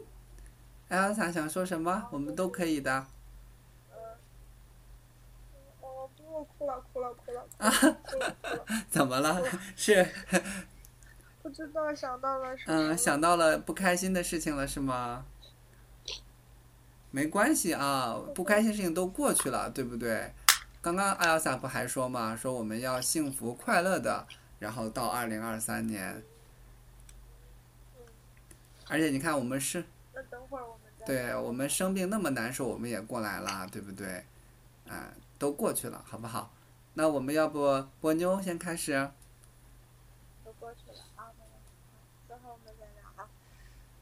[0.89, 3.07] 艾尔莎想说什么，我们都可以的。
[3.91, 3.97] 嗯。
[6.39, 9.43] 哦，哭了，哭了，哭了，哭了，哭了， 怎么了？
[9.75, 10.07] 是
[11.41, 12.93] 不知道想到了什么。
[12.93, 15.25] 嗯，想到了不开心的事情了是吗？
[17.11, 20.31] 没关系啊，不开心事情都过去了，对不对？
[20.81, 24.25] 刚刚艾尔萨不还说嘛，说我们要幸福快乐的，
[24.59, 26.23] 然后到二零二三年。
[28.87, 30.79] 而且你看，我们是，那等会儿我们。
[31.05, 34.23] 对我们生病那么难受，我们也过来了，对不对？
[34.87, 36.53] 啊，都过去了，好不好？
[36.93, 39.09] 那我们要不波妞先开始？
[40.43, 41.51] 都过去了啊，没有，
[42.27, 43.29] 等会儿我们再聊啊。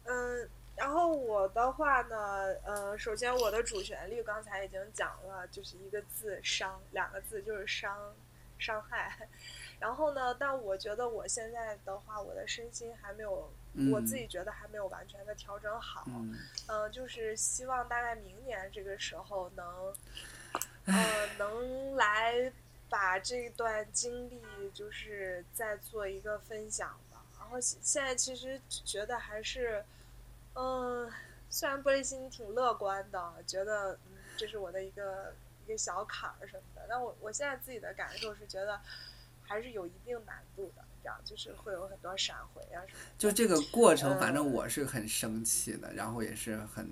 [0.06, 2.18] 嗯，然后我的话呢，
[2.64, 8.16] 呃，首先我的主旋律刚才已经讲了，就是一个字“伤”，两个字就是伤，
[8.58, 9.30] 伤害。
[9.80, 16.04] 然后呢，但我觉得我现在的话，我的身心还没有，嗯，我自己觉得还没有完全的调整好。
[16.08, 16.36] 嗯，
[16.68, 19.94] 嗯，就是希望大概明年这个时候能，
[20.88, 22.52] 呃，能来
[22.90, 24.42] 把这段经历
[24.74, 27.24] 就是再做一个分享吧。
[27.40, 29.84] 然后现现在其实觉得还是，
[30.56, 31.10] 嗯，
[31.50, 35.34] 虽然玻璃心挺乐观的，觉得嗯这是我的一个
[35.66, 38.80] 一个小坎儿什么的，但我我现在自己的感受是觉得
[39.44, 43.12] 还是有一定难度的，这样就是会有很多闪回啊什么的。
[43.18, 46.90] 就这个过程，呃反正我是很生气的，然后也是很，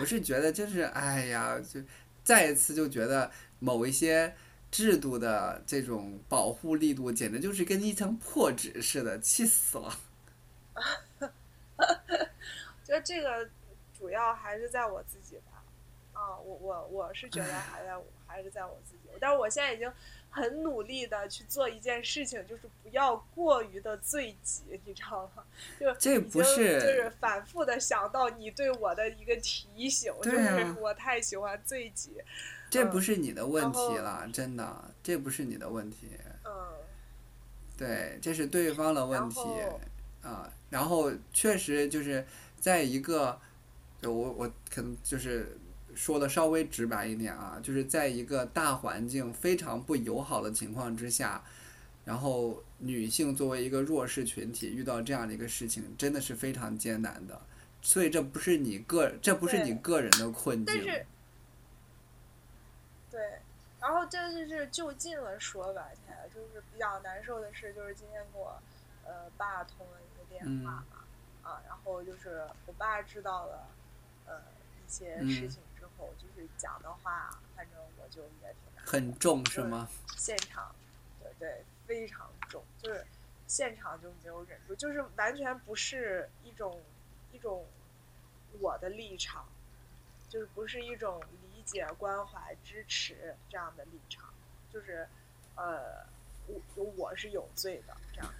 [0.00, 1.80] 我是觉得就是哎呀，就
[2.24, 4.34] 再一次就觉得某一些
[4.70, 9.96] 制度的这种保护力度，简直就是跟一层破纸似的，气死了。
[12.84, 13.48] 觉得这个
[13.96, 15.62] 主要还是在我自己吧，
[16.12, 19.90] 啊，我我我是觉得还在我还是在我自己，但是我现在已经
[20.34, 25.44] 很努力的去做一件事情，就是不要过于的罪己，你知道吗？
[25.78, 32.20] 就这不是就是反复的想到你对我的一个提醒，就是我太喜欢罪己，
[32.68, 36.08] 这不是你的问题了，真的，这不是你的问题，
[36.44, 36.50] 嗯，
[37.78, 39.40] 对，这是对方的问题
[40.22, 40.52] 啊。
[40.70, 42.26] 然后确实就是
[42.58, 43.40] 在一个，
[44.02, 45.56] 就我我可能就是
[45.94, 51.44] 说的稍微直白一点啊，就是在一个大环境非常不友好的情况之下，
[52.04, 57.40] 然后女性作为一个弱势群体遇到这样的一个事情，真的是非常艰难的。
[57.82, 60.82] 所以这不是你个，这不是你个人的困境。
[63.10, 63.38] 对，
[63.78, 68.58] 然后这就是就近了说吧，现在就是比较难受的事，就是今天给我
[69.04, 71.04] 呃爸通了一个电话嘛，
[71.42, 73.68] 啊，然后就是我爸知道了
[74.26, 74.40] 呃
[74.84, 75.60] 一些事嗯情之
[75.98, 79.88] 后，就是讲的话，反正我就也挺难很重是吗？
[80.16, 80.74] 现场，
[81.20, 83.04] 对对，非常重，就是
[83.46, 86.80] 现场就没有忍住，就是完全不是一种
[87.32, 87.64] 一种
[88.60, 89.46] 我的立场，
[90.28, 94.32] 就是不是一种理解、关怀、支持这样的立场，
[94.72, 95.08] 就是
[95.56, 96.06] 呃，
[96.74, 98.34] 我我是有罪的这样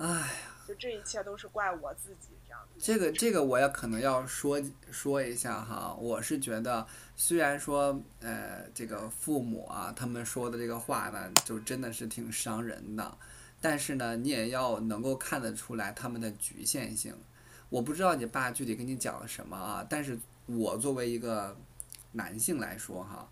[0.00, 0.26] 哎呀，
[0.66, 2.80] 就这一切都是怪我自己这样子。
[2.82, 4.58] 这个这个我也可能要说
[4.90, 6.86] 说一下哈，我是觉得
[7.16, 13.18] 虽然说呃这个父母啊他们说的这个话呢，就真的是挺伤人的，
[13.60, 17.14] 但是呢你也要能够看得出来他们的局限性。
[17.68, 21.54] 我不知道你爸具体跟你讲了什么啊，但是我作为一个
[22.12, 23.28] 男性来说哈，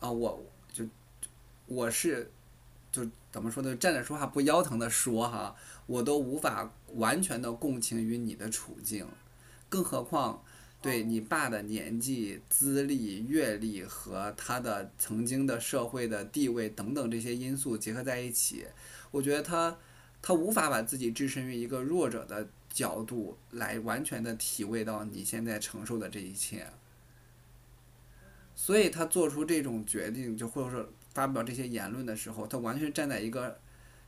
[0.00, 0.84] 啊我就
[1.66, 2.28] 我是
[3.04, 5.54] 就怎么说呢，站着说话不腰疼的说哈。
[5.86, 9.06] 我都无法完全的共情于你的处境，
[9.70, 10.44] 更何况
[10.82, 18.66] 对你爸的年纪、资历、阅历和他的曾经的社会的地位等等这些因素结合在一起，
[19.10, 19.78] 我觉得他
[20.20, 26.66] 他无法把自己置身于一个弱者的角度来完全的体味到你现在承受的这一切，
[28.54, 33.58] 所以他做出这种决定，就或者说发表这些言论的时候，他完全站在一个。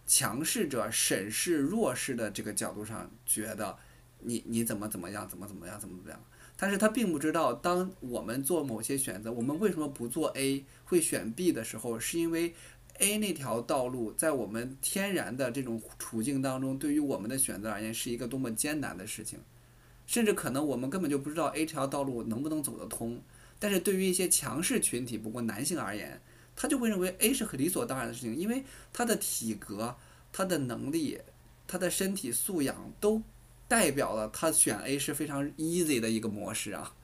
[0.06, 3.76] 强势者审视弱势的这个角度上，觉得
[4.18, 6.20] 你你怎么怎么样，怎么怎么样，怎么怎么样。
[6.56, 12.52] 但是他并不知道，当我们做某些选择，我们为什么不做 A，会选 B 的时候，是因为
[12.98, 19.38] A 那条道路在我们天然的这种处境当中，对于我们的选择而言，是一个多么艰难的事情。
[20.06, 23.22] 甚至可能我们根本就不知道 A 条道路能不能走得通。
[23.60, 26.20] 但是对于一些强势群体，不过男性而言，
[26.60, 29.96] 他就会认为 A 是很理所当然的事情，因为他的体格、
[30.30, 31.18] 他的能力、
[31.66, 33.22] 他的身体素养都
[33.66, 36.94] 代表了他选 A 是非常 easy 的一个模式啊。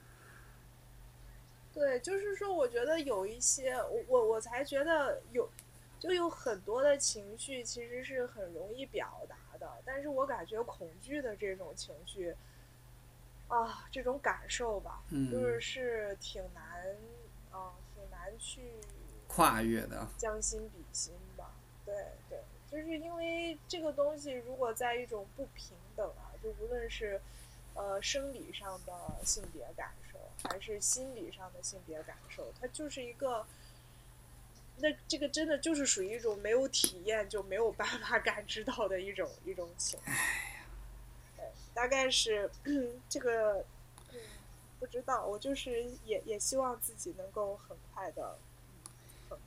[1.72, 5.48] 对，就是说，我觉得有一些，我我我才觉得有，
[5.98, 12.36] 就有很多的情绪其实是很容易表达的，但是我感觉恐惧的这种情绪，
[13.48, 16.86] 啊，这种感受吧，就是是挺难，
[17.50, 18.60] 啊，挺难去。
[19.36, 21.52] 跨越的将心比心吧，
[21.84, 21.94] 对
[22.30, 27.20] 对，就是因为这个东西，如果在一种不平等啊，就无论是
[27.74, 30.18] 呃生理上的性别感受，
[30.48, 33.46] 还是心理上的性别感受，它就是一个，
[34.78, 40.16] 那这个真的就是属于一种没有体验就没有办法感知到的一种一种情况。
[41.36, 41.44] 对，
[41.74, 42.50] 大概是
[43.10, 43.62] 这个，
[44.12, 44.18] 嗯，
[44.80, 48.38] 不知道，我就是也也希望自己能够很快的。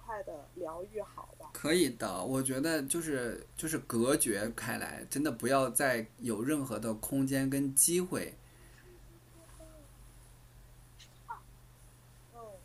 [0.10, 1.52] 很快的疗愈好吧？
[1.54, 8.34] 可以的，我觉得就是就是隔绝开来，真的不要再有任何的空间跟机会。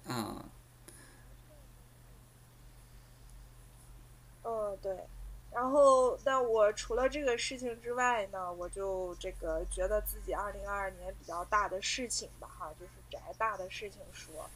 [0.07, 0.43] 嗯。
[4.45, 4.97] 嗯，对。
[5.53, 14.49] 然后，那我除了这个事情之外呢，我就这个觉得自己二零二二年比较大的事情吧，哈，就是宅大的事情说。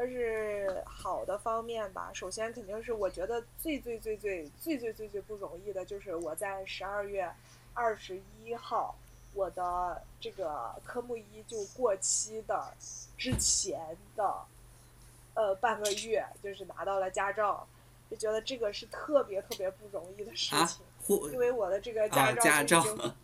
[0.00, 7.28] 但是好的方面吧，首先肯定是我觉得最最最最最最最最不容易的，就是我在十二月
[7.74, 8.96] 二十一号，
[9.34, 12.72] 我的这个科目一就过期的
[13.16, 14.32] 之前的，
[15.34, 17.66] 呃半个月，就是拿到了驾照，
[18.08, 20.80] 就觉得这个是特别特别不容易的事情，
[21.32, 23.14] 因为我的这个驾照已经，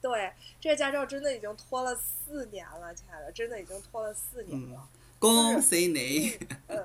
[0.00, 4.88] 对，这个驾照真的已经拖了四年了，亲爱的，真的已经拖了四年了。
[5.24, 6.36] 恭喜你！
[6.66, 6.84] 嗯，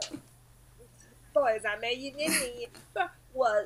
[1.34, 3.62] 对，咱们一年零一不是我，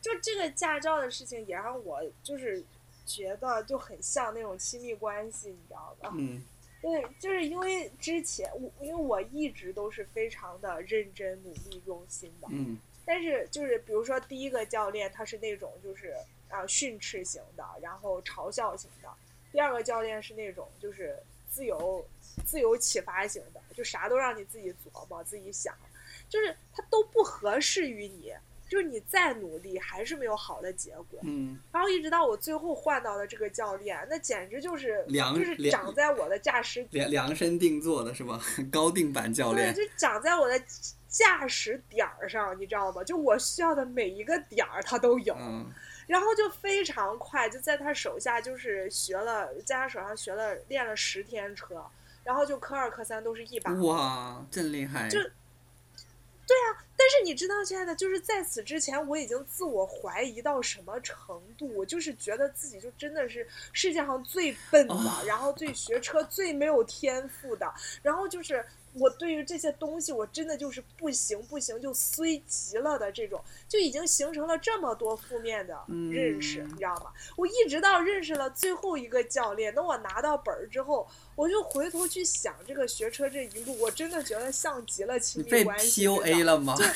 [0.00, 2.62] 就这个驾照的事情也让我就是
[3.04, 6.12] 觉得就很像那种亲密关系，你知道吧？
[6.16, 6.40] 嗯。
[6.80, 12.46] 对，就是因为之前我因为我一直都是非常的认真、努力、用心的。
[12.52, 12.78] 嗯。
[13.04, 16.14] 但是就是比如说第一个教练他是那种就是
[16.48, 19.08] 啊训斥型的，然后嘲笑型的；
[19.50, 21.20] 第二个教练是那种就是
[21.52, 22.04] 自由。
[22.46, 25.74] 自由启发型的，就啥都让你自己琢磨、自己想，
[26.30, 28.32] 就是它都不合适于你，
[28.66, 31.20] 就是你再努力还是没有好的结果。
[31.24, 31.60] 嗯。
[31.70, 38.40] 然后一直到我最后换到的这个教练，那简直就是量，就是长在我的驾驶量量身定做的是吧？
[38.72, 39.74] 高定版教练。
[39.74, 40.58] 对，就长在我的
[41.06, 43.04] 驾驶点儿上，你知道吗？
[43.04, 45.34] 就我需要的每一个点儿，他都有。
[45.38, 45.70] 嗯。
[46.12, 51.82] 然后就非常快，就在他手下就是学了，在他手上学了练了十天车。
[52.22, 55.08] 然后就科二科三都是一把哇，真厉害！
[55.08, 61.74] 就，对啊，但是你知道，亲爱的，就是在此之前，我已经自我怀疑到什么程度？
[61.74, 64.94] 我就是觉得自己就真的是世界上最笨的，
[65.26, 67.72] 然后最学车最没有天赋的，
[68.02, 68.62] 然后就是。
[68.94, 75.74] 我对于这些东西，我真的就是不行不行，就衰极了的这种，就已经形成了这么多负面的
[76.10, 77.10] 认识，你知道吗？
[77.36, 86.06] 我一直到认识了最后一个教练，等我拿到本儿之后，我就回头去想这个学车这一路，我真的觉得像极了亲密关系。
[86.06, 86.74] 被 PUA 了吗？
[86.76, 86.86] 对，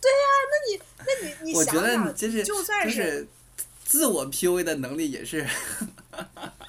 [0.00, 2.14] 对呀，那你那你你想想，
[2.44, 3.28] 就算是
[3.84, 5.46] 自我 PUA 的能力也是，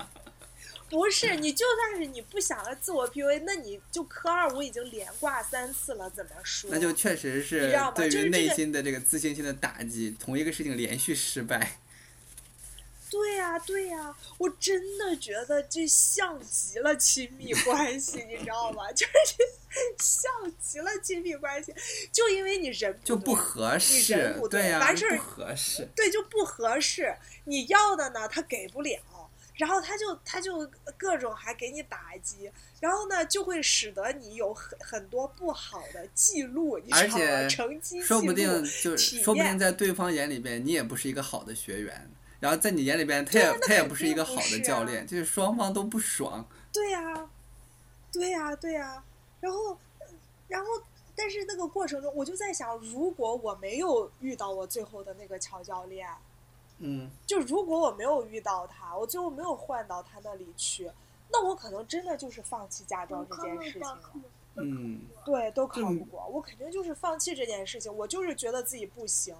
[0.93, 6.69] 不是，你就算是你不想要自我 PUA，那你就科二我已经连挂三次了，怎么说？
[6.71, 11.79] 那就确实你是知道吗对于内就是这个心的这个自信心的打击，同一个事情连续失败。
[13.09, 18.89] 对呀、对呀、我真的觉得这像极了亲密关系，你知道吗？
[18.93, 19.37] 就是
[19.99, 21.71] 像极了亲密关系，
[22.11, 25.87] 就因为你人就不合适人不，对完事儿不合适。
[25.95, 27.15] 对就不合适，
[27.45, 28.99] 你要的呢他给不了，
[29.55, 37.23] 然后他就他就各种还给你打击，然后呢就会使得你有很很多不好的记录，你知道吗？
[37.25, 38.47] 而且成绩记说不定
[38.81, 46.47] 就体说不定在对方眼里边，你也不是一个好的学员，然后在你眼里边，他也、啊他也不是一个好的不是啊教练，就是双方都不爽。
[46.71, 47.29] 对呀、
[48.11, 49.03] 对呀、对呀、
[49.39, 49.77] 然后，
[50.47, 50.67] 然后，
[51.15, 56.09] 但是那个过程中，我就在想，如果我没有遇到我最后的那个乔教练，
[56.79, 60.91] 嗯，就如果我没有遇到他，我最后没有换到他那里去，
[61.31, 63.99] 那我可能真的就是放弃驾照这件事情了。
[64.55, 69.35] 嗯，对，都考就不过，我肯定就是放弃这件事情，我就是觉得自己不行，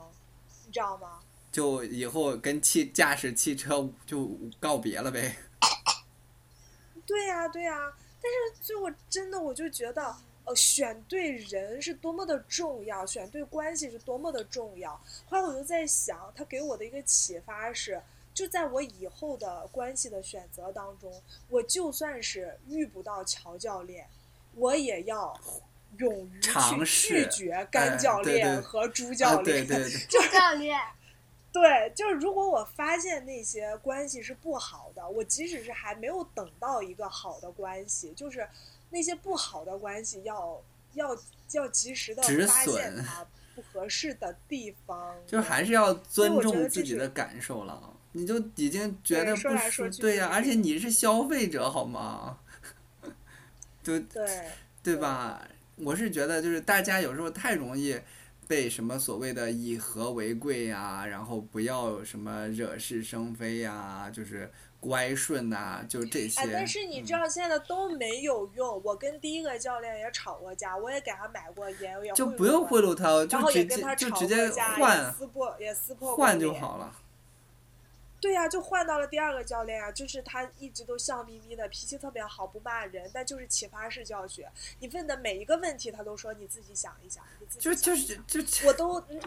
[0.65, 1.19] 你知道吗？
[1.51, 5.36] 就以后跟汽驾驶汽车就告别了呗。
[7.05, 10.15] 对呀、对呀、但是最后真的我就觉得，
[10.46, 15.00] 呃，选对人是多么的重要，选对关系是多么的重要。
[15.26, 18.02] 后来我就在想，他给我的一个启发是，
[18.34, 24.06] 就在我以后的关系的选择当中，我就算是遇不到乔教练，
[24.56, 25.39] 我也要
[25.98, 29.66] 勇于去拒绝干哎教练和朱啊教，练。
[29.66, 30.78] 对对对， 朱教练，
[31.54, 38.46] 对，就是如果我发现那些关系是不好的，我即使是还没有等到一个好的关系，就是
[38.94, 40.62] 那些不好的关系要
[40.94, 41.18] 要
[41.52, 43.26] 要及时的止发现损它
[43.56, 45.16] 不合适的地方。
[45.26, 47.91] 就还是要尊重自己的感受了。
[48.12, 52.38] 你就已经觉得不舒对呀、而且你是消费者好吗？
[53.82, 54.48] 就对
[54.84, 55.46] 对吧？
[55.78, 58.00] 我是觉得就是大家有时候太容易
[58.48, 64.52] 被什么所谓的以和为贵呀、然后不要什么惹是生非呀、就是
[64.84, 66.41] 乖顺呐、就这些。
[66.41, 68.81] 哎，但是你知嗯道现在都没有用。
[68.84, 76.93] 我跟第一个教练也吵过架，我也给他买过烟，就不用贿赂他，就直接就直接换也撕破也撕破过换就好了。
[78.24, 84.49] 对呀、就换到了第二个教练啊，就是他一直都笑眯眯的，脾气特别好，不骂人，但就是启发式教学。
[84.80, 89.19] 你问的每一个问题，他都说你自己想一想，你自己就就想一想是就我都嗯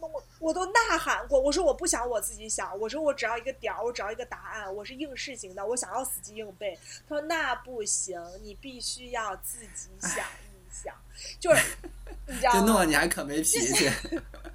[0.00, 6.78] 我我都呐喊过，我说我不想我自己想，我说我只要一个点儿，我只要一个答案，我是应试型的，我想要死记硬背。
[7.06, 10.94] 他说那不行，你必须要自己想一想，
[11.38, 11.76] 就是
[12.26, 12.60] 你知道吗？
[12.60, 13.90] 就弄你还可没脾气。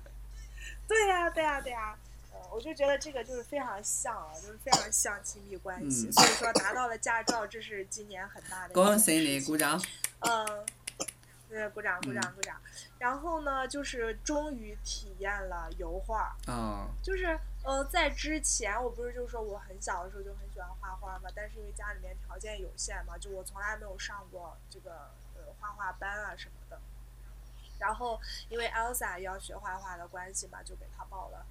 [0.87, 1.97] 对呀、对呀、对呀、呃，
[2.53, 6.07] 我就觉得这个就是非常像啊，就是非常像亲密关系。
[6.07, 9.81] 嗯所以说拿到了驾照，这是今年很大的一恭件喜你，鼓掌！
[10.19, 10.65] 嗯，
[11.49, 12.61] 对，鼓掌，鼓掌，鼓掌。
[12.99, 26.79] 然后呢，就是终于体验了油画，啊、就是呃，在之前我不是就说我很小的时候就很喜欢画画嘛，但是因为家里面条件有限嘛，就我从来没有上过这个呃画画班啊什么的。
[27.79, 31.45] 然后因为 Elsa 要学画画的关系嘛，就给她报了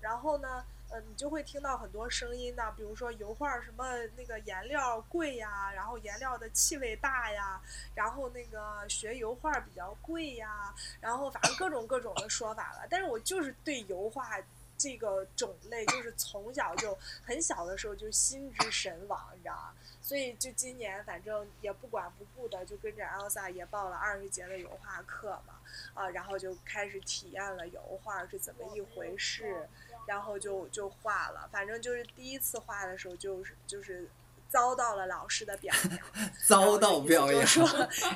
[0.00, 3.84] 然后呢，呃，你就会听到很多声音呢，比如说油画什么
[4.16, 7.60] 那个颜料贵呀，然后颜料的气味大呀，
[7.94, 12.86] 然后那个学油画比较贵呀，然后反正各种各种的说法了。
[12.90, 14.36] 但是我就是对油画
[14.76, 19.72] 这个种类，就是从小就很小的时候就心之神往，你知道吗？
[20.02, 25.60] 所以就今年反正也不管不顾的，就跟着 Elsa 也报了二十节的油画课嘛，
[25.94, 29.68] 啊，然后就开始体验了油画是怎么一回事，
[30.06, 31.48] 然后就就画了。
[31.52, 34.10] 反正就是第一次画的时候，就是就是
[34.52, 35.98] 遭到了老师的表扬。
[36.46, 37.66] 遭到表扬说，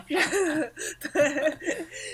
[0.07, 1.59] 对，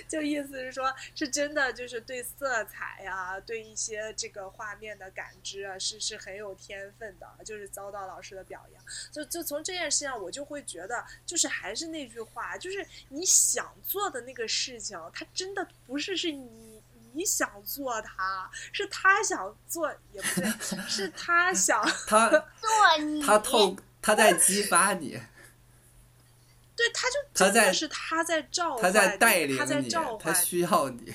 [0.08, 8.84] 就意思是说，是真的，就是对色彩呀、对一些这个画面的感知啊，是是很有天分的，就是遭到老师的表扬。
[9.10, 16.80] 就就从这件事上，我就会觉得，就是还是那句话，就是你想做的那个事情，它真的不是是你。
[17.14, 20.50] 你想做他，是他想做，也不对，
[20.88, 22.40] 是他想他做
[23.00, 25.12] 你，他透他在激发你，
[26.76, 31.14] 对，他就他在是他在召唤他在带领他在你召，唤他需要你。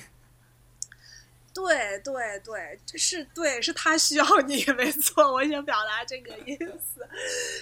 [1.58, 7.04] 对对对，是对，是他需要你， 没错，我想表达这个意思。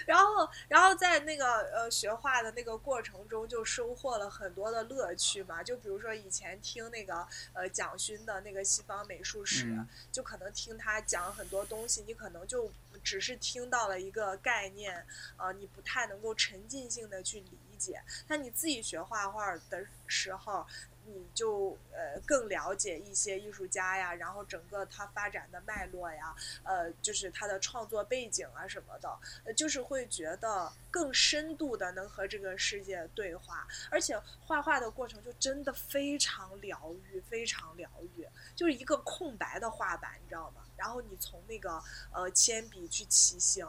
[0.07, 5.63] 然后，然后在那个呃学画的那个过程中，就收获了很多的乐趣嘛。
[5.63, 12.71] 就比如说以前听那个呃蒋勋的那个西方美术史，嗯就可能听他讲很多东西，你可能就
[13.03, 15.07] 只是听到了一个概念，
[15.39, 18.03] 呃，你不太能够沉浸性的去理解。
[18.29, 20.67] 但你自己学画画的时候，
[21.07, 29.09] 你就呃更了解一些艺术家呀，然后整个他发展的脉络呀，呃，就是他的创作背景啊什么的，
[29.45, 38.27] 呃，就是会觉得更深度的能和这个世界对话，而且画画的过程就真的非常疗愈，非常疗愈，
[38.57, 40.63] 就是一个空白的画板，你知道吗？
[40.77, 41.81] 然后你从那个
[42.11, 43.67] 呃铅笔去起形，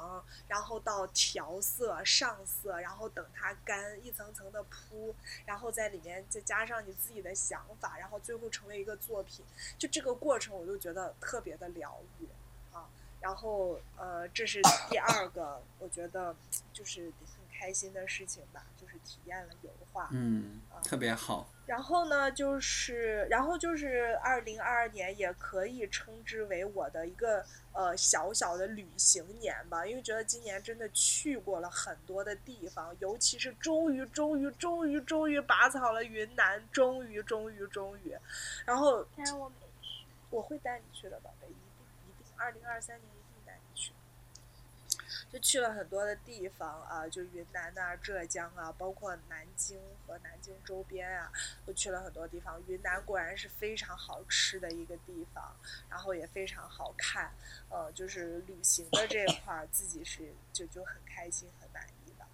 [0.47, 5.13] 然后到调色、上色，然后等它干，一层层的铺，
[5.45, 9.45] 然后在里面再加上你自己的想法，然后最后成为一个作品。
[9.77, 12.27] 就这个过程，我就觉得特别的疗愈
[12.73, 12.89] 啊。
[13.19, 16.35] 然后呃，这是第二个，我觉得
[16.71, 17.11] 就是
[17.57, 20.09] 开心的事情吧，就是体验了油画。
[20.11, 21.49] 嗯，特别好。
[21.65, 27.43] 然后呢，就是，然后就是二零二二年也可以称之为我的一个
[27.73, 38.15] 呃小小的旅行年吧，因为觉得今年真的去过了很多的地方，尤其是终于终于终于终于拔草了云南，终于终于终于，
[38.65, 40.05] 然后但是我没去。
[40.29, 41.59] 我会带你去的，宝贝，一定
[42.07, 43.16] 一定，二零二三年。
[45.31, 51.31] 就去了很多的地方啊，就云南呐、浙江啊，包括南京和南京周边啊，
[51.65, 52.61] 都去了很多地方。
[52.67, 55.55] 云南果然是非常好吃的一个地方，
[55.89, 57.31] 然后也非常好看。
[57.69, 62.25] 呃，就是旅行的这块儿，自己是就就很开心、很满意的。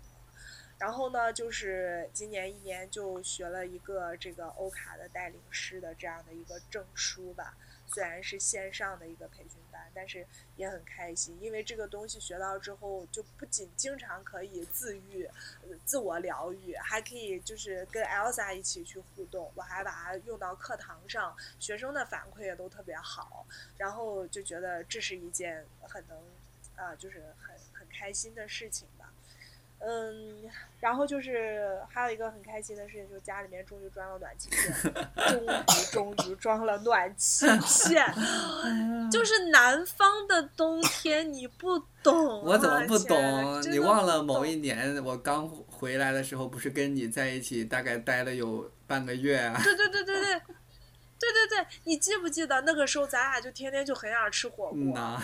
[0.78, 7.56] 然后呢，就是今年一年就学了一个这个欧卡的带领师的这样的一个证书吧。
[7.88, 9.62] 虽然是线上的一个培训，
[9.94, 10.26] 但是
[10.56, 15.26] 也很开心，因为这个东西学到之后，就不仅经常可以自愈、
[15.62, 19.52] 呃自我疗愈，还可以就是跟 Elsa 一起去互动。
[19.56, 23.46] 我还把它用到课堂上，学生的反馈也都特别好，
[23.78, 26.18] 然后就觉得这是一件很能
[26.76, 28.88] 啊、就是很很开心的事情。
[29.86, 35.06] 嗯，然后就是还有一个很开心的事情，就是家里面终于装了暖气片，
[35.92, 37.46] 终于终于装了暖气
[37.90, 38.06] 片，
[39.12, 43.62] 就是南方的冬天你不懂、啊，我怎么不懂？
[43.64, 49.60] 你忘了某一年我刚回来的时候，不是跟你在一起大概待了有半个月啊？
[49.62, 50.42] 对对对对对，
[51.20, 54.74] 对对对，你记不记得那个时候咱俩就天天就很想吃火锅？
[54.76, 55.22] 嗯呐，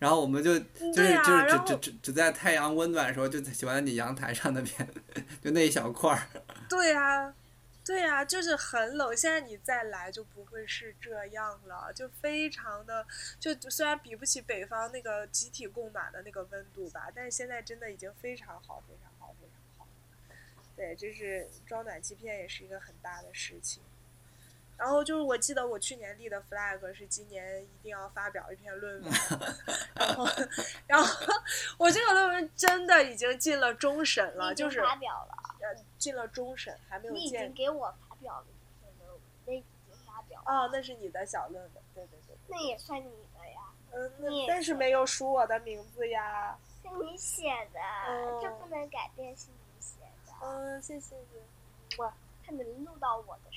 [0.00, 0.64] 然后我们就就
[1.04, 4.88] 是就是只只只只在太阳温暖的时候，就喜欢在你阳台上那边，
[5.44, 6.26] 就那一小块儿。
[6.70, 7.32] 对啊、
[7.84, 9.14] 对啊、就是很冷。
[9.14, 13.06] 现在你再来就不会是这样了，就非常的，
[13.38, 19.86] 就虽然比不起北方那个集体供暖的那个温度吧，但是现在真的已经非常好，非常好，非常好。
[20.74, 23.82] 对，这是装暖气片也是一个很大的事情。
[24.80, 29.12] 然后就是我记得我去年立的 flag 是今年一定要发表一篇论文，
[29.94, 30.26] 然后
[30.86, 31.06] 然后
[31.76, 43.60] 我这个论文真的已经进了终审了，就是发表了，呃进了终审，还没有你已见经给我发表了一篇论文，那已经发表了，哦，那是你的小论文，对对对，那也算你的呀，
[43.92, 46.56] 嗯，那但是是没有署我的名字呀。
[46.82, 47.42] 是你写
[47.74, 51.96] 的，哦这不能改变是你写的，嗯，谢谢你。
[51.98, 53.50] 哇，它能录到我的。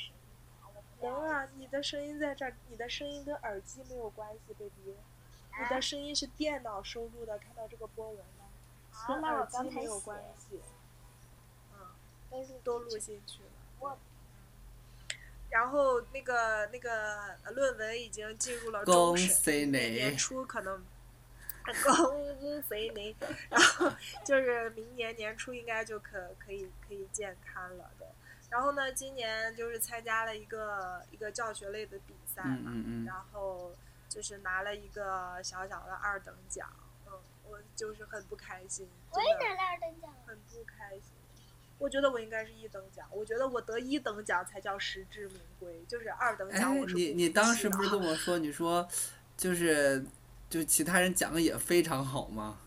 [1.03, 4.95] 等会儿你的声音在这儿，你的声音跟耳机没有关系，baby。
[5.59, 8.45] 你的声音是电脑收录的，看到这个波纹吗？
[8.93, 10.61] 啊，跟那我耳机刚才写没有关系。
[11.73, 11.77] 嗯，
[12.31, 13.49] 都录都录进去了。
[13.81, 13.97] 我
[15.49, 20.17] 然后那个那个呃论文已经进入了恭终审，明年年！
[20.17, 20.81] 初可能。
[21.85, 23.15] 恭喜你！
[23.49, 23.89] 然后
[24.25, 28.02] 就是明年年初应该就可可以可以见刊了，对。
[28.53, 33.73] 然后呢，今年就是参加了一个一个教学类的比赛嘛，嗯嗯嗯然后
[34.07, 36.71] 就是拿了一个小小的二等奖，
[37.07, 37.13] 嗯，
[37.49, 41.01] 我就是很不开心，我也真的拿了二等奖，很不开心。
[41.79, 48.87] 我觉得我应该是一等奖，我觉得我得一等奖才叫实至名归，就是二等哎奖我，是你你当时不是跟我说，你说
[49.35, 50.05] 就是
[50.47, 52.59] 就其他人讲的也非常好吗？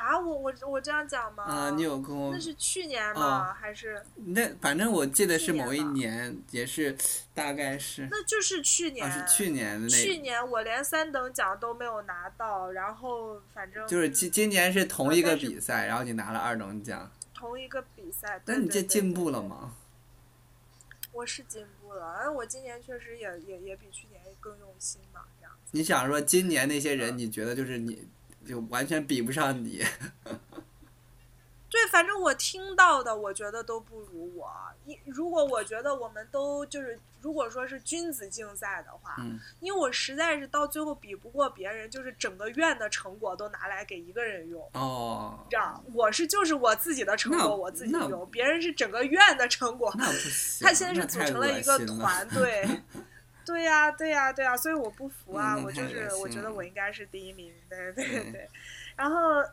[0.00, 1.44] 那那啊，我我我这样讲吗？
[1.44, 3.50] 啊，你有跟我那是去年吗？
[3.50, 6.96] 哦还是那反正我记得是某一吧年，也是
[7.34, 9.06] 大概是那就是去年？
[9.06, 18.40] 啊是去年的去，年我连三等奖都没有拿到，然后反正就是今今年是同一个比赛，然后你拿了二等奖，同一个比赛。
[18.46, 19.74] 那你这进步了吗？
[21.12, 25.70] 我是进步了，而我今年确实也也也比去年更用心嘛，这样子。
[25.72, 28.06] 你想说今年那些嗯人，你觉得就是你
[28.46, 29.84] 就完全比不上你？
[31.70, 34.50] 对，反正我听到的，我觉得都不如我。
[34.86, 44.68] 一如果我觉得我们都就是，如果说是君子竞赛的话，嗯因为我实在是到最后比不过别人，就是整个院的成果都拿来给一个人用。
[44.74, 49.94] 哦，这样，我是就是我自己的成果我自己用，别人是整个院的成果。
[50.60, 52.68] 他现在是组成了一个团队。
[53.50, 55.56] 对呀、对呀、对呀、所以我不服啊！
[55.56, 58.48] 嗯我就是我觉得我应该是第一名，对对对对。
[58.96, 59.44] 然后，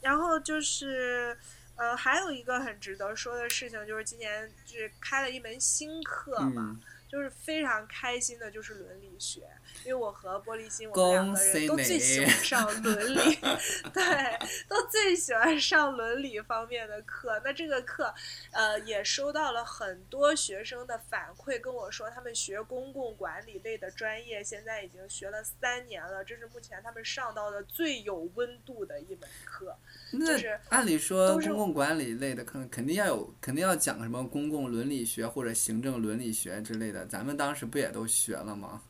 [0.00, 1.36] 然后就是，
[1.76, 9.42] 呃，还有一个很值得说的事情，就是今年就是开了一门新课嘛，嗯，就是非常开心的，就是伦理学，
[9.84, 13.38] 因为我和玻璃心，我们两个人都最喜欢上伦理，
[13.94, 17.40] 对，都最喜欢上伦理方面的课。
[17.44, 18.12] 那这个课，
[18.52, 29.76] 呃，也收到了很多学生的反馈，跟我说他们学公共管理类的专业，现在已经学了三年了，这是目前他们上到的最有温度的一门课。
[30.12, 37.06] 那是按理说公共管理类的，可能肯定要有，肯定要讲什么公共伦理学或者行政伦理学之类的。
[37.06, 38.82] 咱们当时不也都学了吗？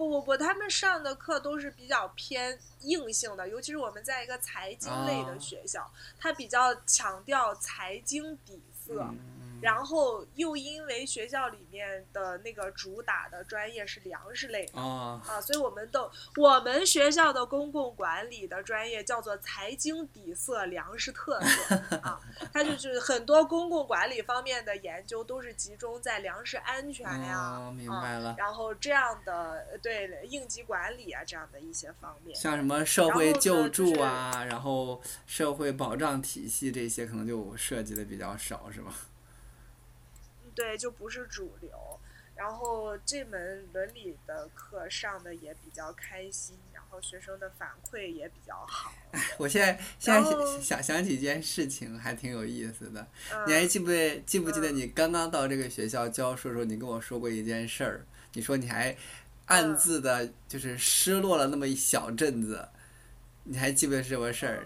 [0.00, 9.02] 不不不，他们上的课都是比较偏硬性的，尤其是我们在一个财经类的哦学校，它比较强调财经底色。
[9.10, 9.18] 嗯
[9.60, 22.20] 然后又因为学校里面的那个主打的专业是粮食类的哦，啊，所以我们都我们学校的公共管理的专业叫做财经底色粮食特色啊，
[22.52, 28.34] 它就是很多公共管理方面的研究都是集中在粮食安全呀、哦，明啊白了。
[28.38, 32.34] 然后这样的呃对应急管理啊这样的一些方面。
[32.36, 38.92] 像什么社会救就是助啊，然后社会保障体系这些，可能就涉及的比较少，是吧？
[40.60, 41.70] 对，就不是主流。
[42.36, 48.92] 然后这门伦理的课上的也比较开心，然后学生的反馈也比较好。
[49.36, 53.06] 我现在现在想想想起一件事情，还挺有意思的。
[53.32, 53.90] 嗯，你还记不
[54.24, 58.06] 记不记得嗯你刚刚到这个学校教书的时候，你跟我说过一件事儿？
[58.32, 58.96] 你说你还
[59.46, 62.68] 暗自的，就是失落了那么一小阵子。
[63.44, 64.64] 你还记不记得是什么事儿？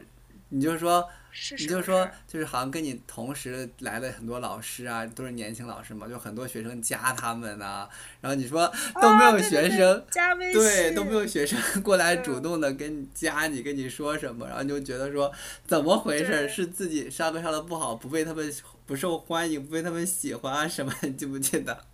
[0.50, 7.88] 你就说，是你就说就是好像跟你同时来了很多老师啊，都是年轻老师嘛，就很多学生加他们呐、
[8.20, 8.72] 然后你说
[9.02, 15.32] 都没有学生，加微信，对，都没有学生过来嗯主动的跟你加你，跟你说什么，然后你就觉得说
[15.66, 18.54] 怎么回事是自己上课上的不好，不被他们
[18.86, 20.94] 不受欢迎，不被他们喜欢啊什么？
[21.02, 21.84] 你记不记得？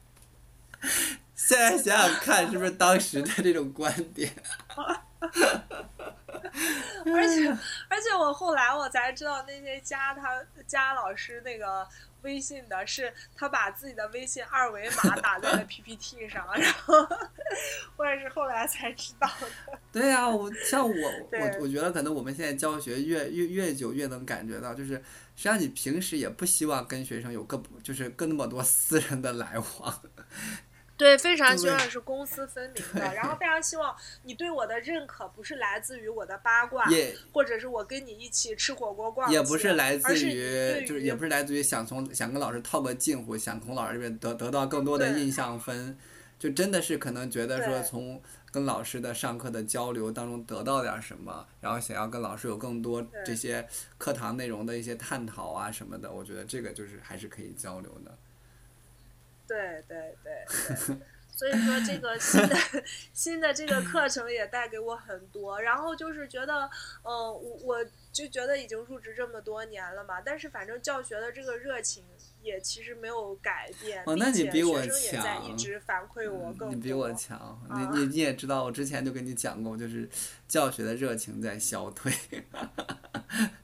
[1.35, 4.31] 现在想想看，是不是当时的这种观点？
[7.15, 7.49] 而且
[7.89, 11.87] 而且我后来我才知道，那些加他加老师那个
[12.23, 16.95] 微信的是他把自己的微信二维码打在了 PPT 上，然后
[17.97, 19.79] 我也是后来才知道的。
[19.93, 20.95] 对呀、我像我
[21.33, 24.95] 我我觉得可能我们现在教学越越越久越能感觉到，就是
[25.35, 30.03] 实际上你平时也不希望跟学生有更就是更那么多私人的来往。
[31.01, 45.97] 对，非常希望是公私分明的，然后非常希望你对我的认可不是来自于我的八卦，也或者是我跟你一起吃火锅逛街，也不是来自于就是也不是来自于想从想跟老师套个近乎，想从老师这边得得到更多的印象分，
[46.39, 48.23] 就真的是可能觉得说从
[48.53, 58.19] 跟老师的上课的交流当中得到点什么，然后想要跟老师有更多这些课堂内容的一些探讨啊什么的，我觉得这个就是还是可以交流的。
[59.51, 60.45] 对对对
[60.87, 60.97] 对，
[61.35, 62.57] 所以说这个新的
[63.13, 66.71] 新的这个课程也带给我很多，然后就是觉得，
[67.03, 72.05] 嗯、我我就觉得已经入职这么多年了嘛，但是反正教学的这个热情
[72.43, 76.69] 也其实没有改变，哦那你比我学生也在一强直反馈我更多。
[76.69, 77.39] 嗯你比我强，
[77.69, 80.09] 啊你你你也知道，我之前就跟你讲过，就是
[80.47, 82.13] 教学的热情在消退。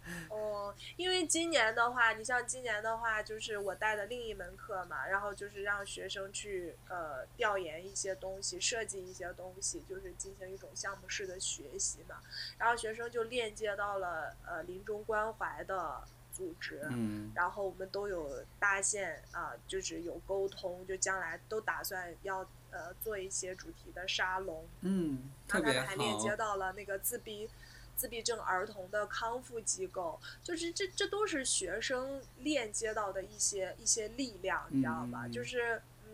[0.69, 12.17] 哦，因为今年的话，你像今年的话，就是我带的另一门课嘛，然后就是让学生去呃调研一些东西，设计一些东西，就是进行一种项目式的学习嘛。
[12.59, 16.03] 然后学生就链接到了呃临终关怀的
[16.33, 26.19] 组织，嗯然后我们都有搭线啊、就是有沟通，就将来都打算要呃做一些主题的沙龙，嗯，特别然后他们还链。
[26.19, 27.49] 接到了那个自闭
[27.97, 35.27] 自闭症儿童的康复机构，就是这这都是学生链接到的一些一些力量，你知道吧？
[35.27, 36.11] 嗯就是嗯，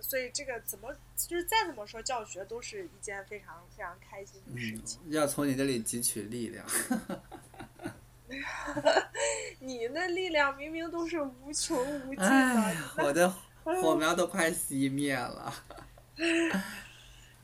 [0.00, 6.64] 所以这个怎么就是再怎么说，教学都是一件非常非常开心的事嗯情。，要从你这里汲取力量。
[9.60, 13.28] 你那力量明明都是无穷无尽的，我的
[13.62, 15.54] 火 苗都快熄灭了。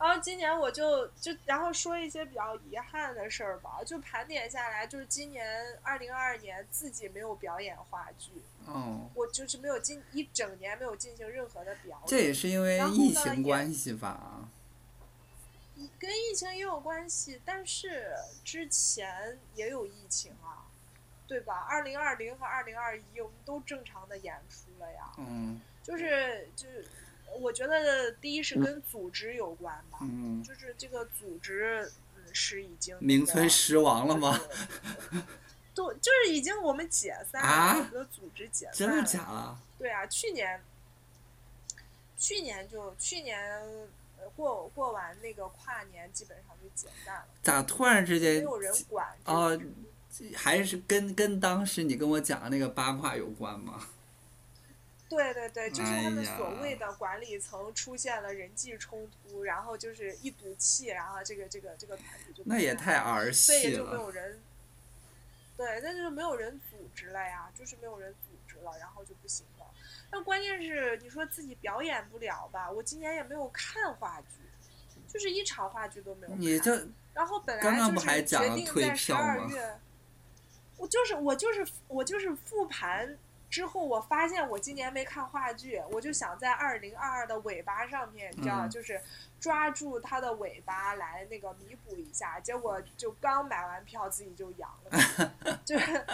[0.01, 8.31] 然后今年我就就然后说一些比较遗憾的事儿吧，就盘点下来，就是今年二零二二年自己没有表演话剧，
[8.65, 12.07] 哦，我就是没有进一整年没有进行任何的表演。
[12.07, 14.49] 这也是因为疫情关系吧？
[15.99, 20.65] 跟疫情也有关系，但是之前也有疫情啊，
[21.27, 21.67] 对吧？
[21.69, 26.87] 二零二零和二零二一我们都正常的演出了呀，嗯就是就是，
[27.39, 34.39] 我觉得第一是跟组织有关吧，嗯，就是这个组织嗯是已经名存实亡了吗？？
[35.74, 39.03] 都就是已经我们解散了，组织解散真的了。
[39.05, 39.59] 假的？
[39.78, 40.61] 对啊，去年，
[42.18, 43.41] 去年就去年
[44.18, 49.61] 呃过过完那个跨年，基本上就解散了，咋突然之间没间有人管这哦
[50.35, 53.87] 还是跟跟当时你跟我讲的那个八卦有关吗？
[55.11, 63.71] 对对对，就是他们所谓的管理层出现了人际冲突，然后就是一赌气，然后这个这个这个团体就那也太儿所以戏了。
[63.73, 64.41] 也就没有人，
[65.57, 69.67] 对，那就是没有人组织了呀，就是没有人组织了，然后就不行了。
[70.13, 72.71] 那关键是你说自己表演不了吧？
[72.71, 74.37] 我今年也没有看话剧，
[75.09, 76.41] 就是一场话剧都没有看。
[76.41, 79.79] 你这然后本来刚刚不就是还讲了决定在十退票吗二月，
[80.77, 83.19] 我就是我就是我就是复盘
[83.51, 89.01] 之后，我发现我今年没看话剧，我就想在二零二二的尾巴上面，你知道，嗯就是
[89.41, 92.39] 抓住它的尾巴来那个弥补一下。
[92.41, 96.07] 结果就刚买完票，自己就阳了， 就是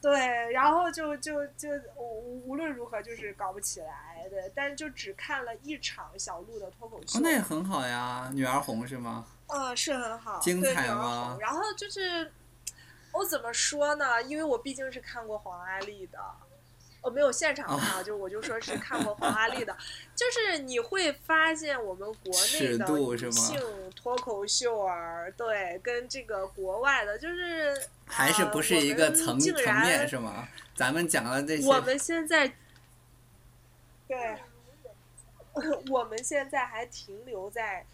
[0.00, 7.18] 对，然后就就就无无论如何就是搞不起来的，但是就只看了一场小鹿的脱口秀。
[7.18, 9.26] 哦，那也很好呀，女儿红是吗？
[9.48, 12.32] 嗯，是很好，精彩吗然后就是
[13.12, 14.22] 我怎么说呢？
[14.22, 16.18] 因为我毕竟是看过黄阿丽的，
[17.02, 19.76] 我没有现场看啊，就我就说是看过黄阿丽的，
[20.14, 30.48] 就是你会发现我们国内尺的度是吗女性脱口秀儿，对，跟这个国外的，就是还是不是一个层层面是吗？
[30.74, 32.48] 咱们讲了这些，我们现在
[34.06, 34.36] 对。
[35.90, 37.84] 我们现在还停留在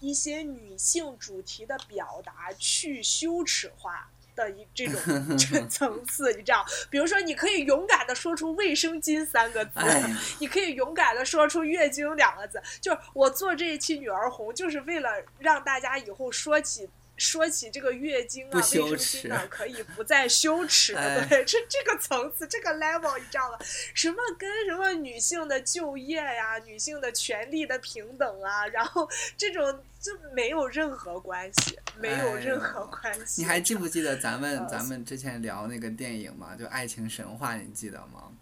[0.00, 4.10] 一些女性主题的表达去羞耻化
[4.42, 6.64] 的一这种这层次，你知道？
[6.90, 12.60] 比如说，你可以勇敢的说出卫生巾三个字，哎，你可以勇敢的说出月经两个字。
[12.80, 16.88] 就是我做这一期女儿红，就是为了让大家以后说起。
[17.16, 20.94] 说起这个月经啊、不卫生巾呢，可以不再羞耻。
[20.96, 23.58] 哎对，这这个层次，这个 level，你知道吗？
[23.94, 33.42] 什么跟什么女性的就业呀、女性的权利的平等啊，然后这种就没有任何关系，没有任何关系。
[33.42, 36.56] 你还记不记得咱们呃咱们之前聊那个电影嘛？
[36.56, 38.32] 就《爱情神话》，你记得吗？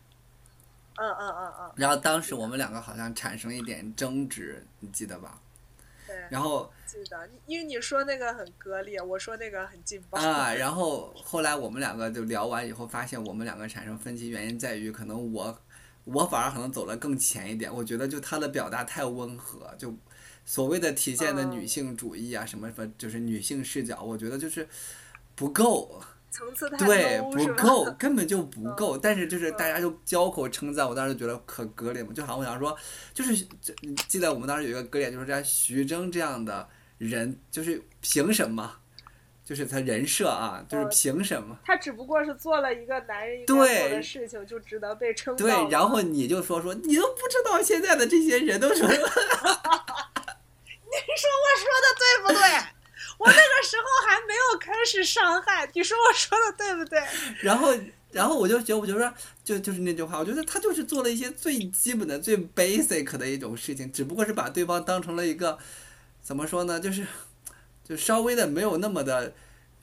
[0.97, 5.39] 嗯嗯嗯嗯，然后当时我们两个好像产生一点争执，你记得吧？
[6.07, 10.19] 对，然后记得，因为你说那个很割裂，我说那个很劲爆。
[10.19, 15.57] 啊，然后后来我们两个就聊完以后，发现我们两个产生分歧原因在于，可能我
[16.05, 19.95] 我反而可能走了更前一点，我觉得就他的表达太温和，就
[20.45, 24.69] 所谓的体现的嗯女性主义啊，什么什么，就是女性视角，我觉得就是
[25.37, 26.03] 不够。
[26.33, 28.97] 层次太对不够，根本就不够。
[28.97, 32.77] 但是就是嗯大家就交口称赞，我当时觉得可割裂嘛，就好像我想说，
[33.13, 36.69] 就是这你记得我们当时有一个割裂，就是在徐峥这样的
[37.01, 38.77] 人，就是凭什么？
[39.43, 41.59] 就是他人设啊，就是哦凭什么？
[41.65, 48.89] 他只不过是做了一个男人应该做的事情，就值得被称道对。，然后你就说说，你都不知道现在的这些人都什么？
[48.93, 48.97] 你
[51.17, 52.41] 说我说的对不对？
[53.19, 57.03] 我那个时候还没有开始伤害，你说我说的对不对？
[57.41, 57.75] 然后，
[58.13, 65.59] 然后我就觉得，我就说，就就是那句话，我觉得他就是做了一些最基本的、最 basic 的一种事情，只不过是把对方当成了一个，
[66.31, 67.05] 怎么说呢，就是，
[67.83, 69.33] 就稍微的没有那么的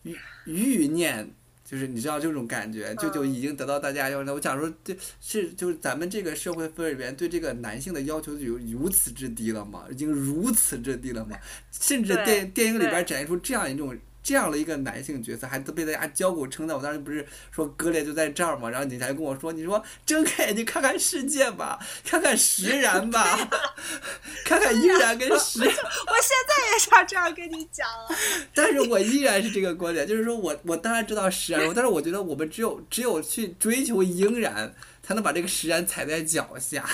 [0.04, 1.30] 欲欲念。
[1.66, 4.34] 就是你知道这种感觉，就就嗯已经得到大家要求。
[4.34, 9.84] 我想说，这是就是咱们这个社会氛围里边对这个男性的要求有如此之低了吗？
[9.91, 11.38] 已经如此之低了吗？
[11.70, 13.93] 甚至电电影里边展现出这样一种
[14.28, 16.76] 这样的一个男性角色，还都被大家交口称赞。
[16.76, 18.70] 我当时不是说割裂就在这儿嘛？
[18.70, 23.50] 然后你才跟我说，你说睁开眼睛看看世界吧， 看看石然吧，
[24.44, 25.62] 看看依然跟石。
[25.64, 28.10] 我现在也想这样跟你讲了。
[28.54, 36.86] 但是我依然是这个观点，就是说我我当然知道石然，但是我觉得我们只有只有去追求应然，才能把这个石然踩在脚下。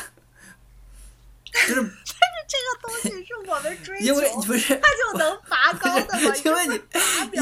[1.52, 1.90] 就是这个
[2.84, 6.36] 东西是我们 追求，因为不是他就能拔高的吗。
[6.44, 6.82] 因为你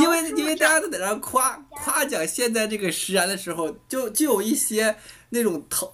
[0.01, 4.95] 因为因为大家都在那夸夸奖现在这个实然的时候，就就有一些
[5.29, 5.93] 那种投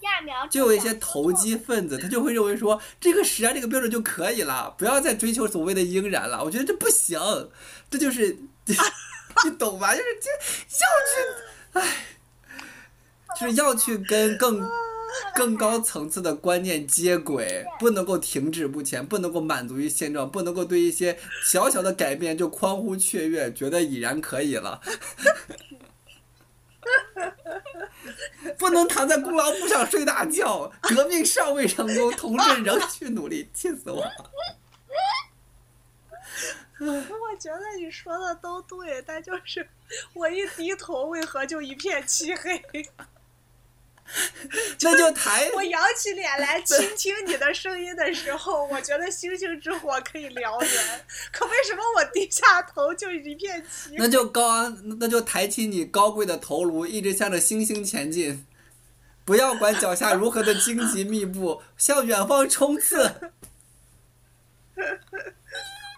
[0.49, 6.43] 就有一些投机分子，他就会认为说这个实然这个标准就可以了，不要再追求所谓的应然了。
[6.43, 7.19] 我觉得这不行，
[7.89, 8.37] 这就是
[9.45, 9.95] 你懂吧？
[9.95, 10.29] 就是这
[10.83, 12.05] 要去，唉，
[13.39, 14.59] 就是要去跟更
[15.35, 24.81] 更高层次的观念接轨，不能够停滞不前，不能够满足于现状，不能够对一些小小的改变就欢呼雀跃，觉得已然可以了。
[28.57, 34.11] 不能躺在功劳簿上睡大觉，革命尚未成功，同志仍需努力，气死我了！
[36.79, 39.67] 我觉得你说的都对，但就是
[40.13, 42.63] 我一低头，为何就一片漆黑？
[44.81, 53.95] 那就抬，我扬起脸来 倾听你的声音的时候，我觉得星星之火可以燎原， 可为什么我低下头就一片漆黑？
[53.97, 58.45] 那就高昂，那就抬起你高贵的头颅，一直向着星星前进。
[59.25, 63.31] 不要管脚下如何的荆棘密布，向远方冲刺。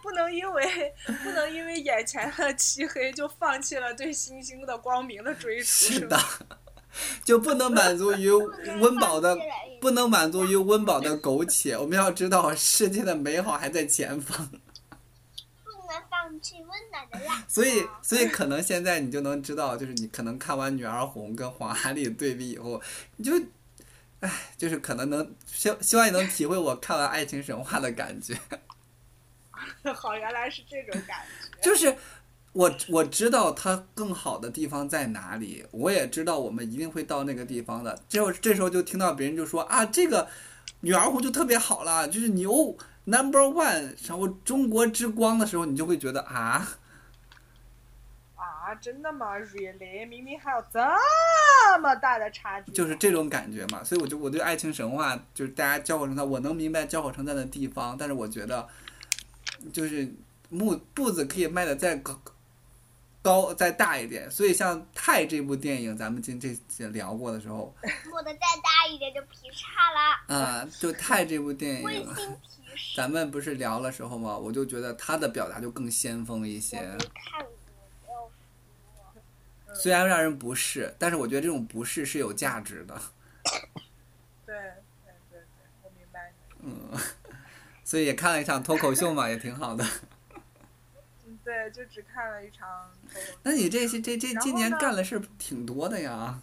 [0.02, 0.94] 不能因为
[1.24, 6.40] 不能因为眼前的漆黑就放弃了对星星的光明的追逐，是的吧？，
[7.24, 8.30] 就不能满足于
[8.80, 9.38] 温饱的
[9.80, 14.48] 不能满足于温饱的苟且，我们要知道世界的美好还在前方。
[15.64, 17.44] 不能放弃温暖的蜡。
[17.48, 22.82] 所以，所以可能现在你就能知道，就是你可能看完《女儿红》跟黄阿丽对比以后，
[23.16, 23.34] 你就，
[24.20, 28.38] 唉，就是可能能希希望你能体会我看完《爱情神话》的感觉，
[29.96, 31.62] 好，原来是这种感觉。
[31.62, 31.96] 就是
[32.60, 37.98] 我我知道它更好的地方在哪里，我也知道我们一定会到那个地方的。
[38.10, 40.26] 结果这时候就听到别人就说啊，这个
[40.82, 46.68] 《女儿红》就特别好了，就是牛 number one，然后中国之光的时候，你就会觉得啊。
[48.36, 50.06] 啊，真的吗？Really？
[50.10, 50.80] 明明还有这
[51.80, 52.74] 么大的差距。
[52.74, 58.68] 就是这种感觉嘛，所以我就我对爱情神话，就是大家交火称赞，我能明白交火称赞的地方，但是我觉得，
[59.72, 60.14] 就是
[60.50, 62.20] 木步子可以迈的再高
[63.22, 64.30] 高再大一点。
[64.30, 67.76] 所以像《泰》这部电影，咱们今这期聊过的时候，
[68.10, 70.36] 做的再大一点就劈叉了。
[70.36, 72.96] 啊、就《泰》这部电 温影，馨提示。
[72.96, 76.80] 咱们不是聊了时候嘛，我就觉得他的表达就更先锋一我些。
[76.80, 77.46] 没看
[78.06, 78.32] 过，
[79.66, 79.76] 不要说。
[79.76, 83.02] 虽然让人不适，但是我觉得这种不适是有价值的。
[84.46, 85.42] 对对对对，
[85.84, 86.72] 我明白你。
[86.72, 87.00] 嗯，
[87.84, 89.86] 所以也看了一场脱口秀嘛，也挺好的。
[91.50, 92.92] 嗯，对，就只看了一场。
[93.44, 96.40] 那你这些这这今年干的事挺多的呀。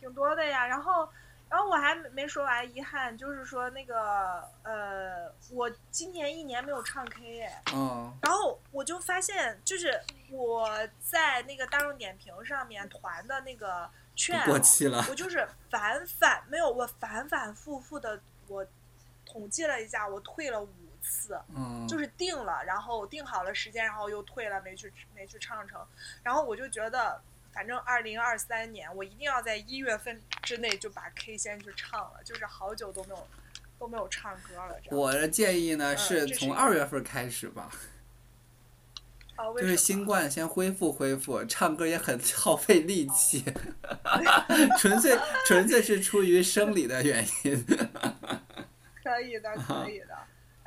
[0.00, 0.66] 挺多的呀。
[0.66, 1.08] 然后，
[1.48, 10.68] 然后我还没没说完，遗憾就是说那个呃，我今年一年没有唱 K 哎，嗯然后我就发现，就是我
[11.00, 15.04] 在那个大众点评上面团的那个券啊、过期了。
[15.08, 18.66] 我就是反反没有，我反反复复的我
[19.24, 20.68] 统计了一下，我退了五
[21.02, 21.38] 次。
[21.54, 25.80] 嗯，就是定了，然后定好了时间，然后又退了，没去没去唱成。
[26.22, 27.20] 然后我就觉得，
[27.52, 33.26] 反正二零二三年我一定要在一月份之内就把 K 先去唱了，就是好久都没有
[33.78, 34.76] 都没有唱歌了。
[34.90, 37.70] 我的建议呢嗯是从二月份开始吧，
[39.56, 43.44] 就是新冠先恢复恢复，唱歌也很 耗费力气，
[44.78, 47.64] 纯粹纯粹是出于生理的原因。
[49.04, 50.18] 可以的，可以的。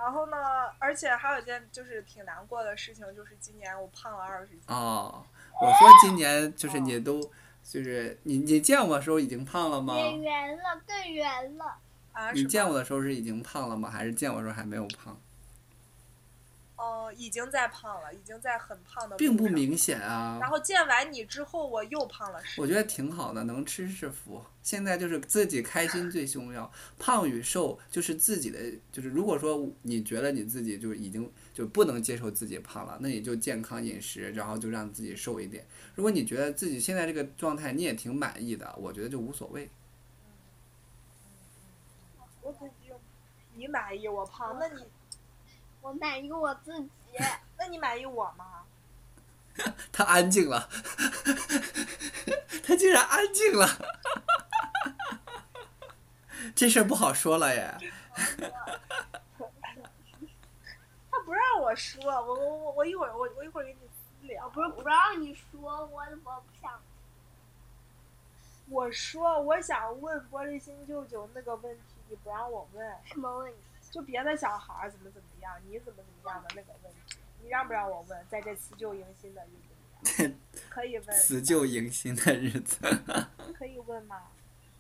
[0.04, 0.38] 然后呢，
[0.80, 4.62] 而且还有一件就是挺难过的事情，就是今年我胖了二十斤。
[4.68, 5.24] 哦，
[5.62, 7.22] 我说今年就是你都
[7.64, 9.94] 就是你你见我的时候已经胖了吗？
[9.94, 11.78] 变圆了，更圆了。
[12.14, 13.92] 啊，你见我的时候是已经胖了吗？
[13.92, 15.16] 还是见我的时候还没有胖？
[16.82, 19.48] 哦，已经在胖了，已经在很胖的并不。
[19.52, 20.40] 明显啊。
[20.42, 24.42] 然后见完你之后，我又胖了我觉得挺好的，能吃是福。
[24.64, 28.60] 现在就是自己开心最重要，胖与瘦就是自己的，
[28.92, 35.64] 就是如果说你觉得你自己就已经就不能接受自己胖了，那你就健康饮食，然后就让自己瘦一点。
[35.94, 39.70] 如果你觉得自己现在这个状态你也挺满意的，我觉得就无所谓。
[42.42, 42.96] 我不定，
[43.56, 44.84] 你满意我胖，那你
[45.82, 46.90] 我满意我自己。
[47.58, 48.64] 那你满意我吗？
[49.92, 50.70] 他安静了，
[52.66, 53.68] 他竟然安静了，
[56.56, 57.78] 这事儿不好说了耶。
[61.12, 64.50] 他不让我说，我我我我一会儿我我一会儿给你私聊。
[64.50, 66.82] 不是不让你说，我我不想。
[68.70, 72.98] 我说我想问玻璃心舅舅那个问题，你不让我问。
[73.04, 73.58] 什么问题？
[73.92, 78.26] 就别的小孩儿怎么怎么样，你怎么怎么样的那个问题，你让不让我问？
[78.30, 80.38] 在这辞旧迎新的日子里啊，
[80.72, 82.78] 可以问，辞旧迎新的日子
[83.54, 84.22] 可以问吗？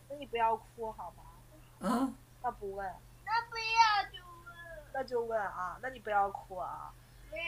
[0.10, 1.88] 那你不要哭好吗？
[1.90, 2.90] 啊，那不问，
[3.26, 4.56] 那不要就问，
[4.94, 6.94] 那就问啊，那你不要哭啊，
[7.30, 7.44] 不要。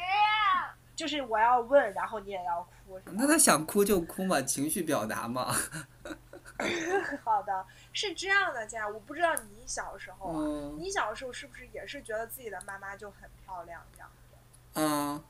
[0.95, 2.99] 就是我要问，然后你也要哭？
[3.05, 5.55] 那他想哭就哭嘛，情绪表达嘛。
[7.23, 14.37] 好的，是这样的，佳，我不知道你小时候啊，嗯你小时候是不是也是觉得自己的妈妈就很漂亮这样子，
[14.75, 15.23] 嗯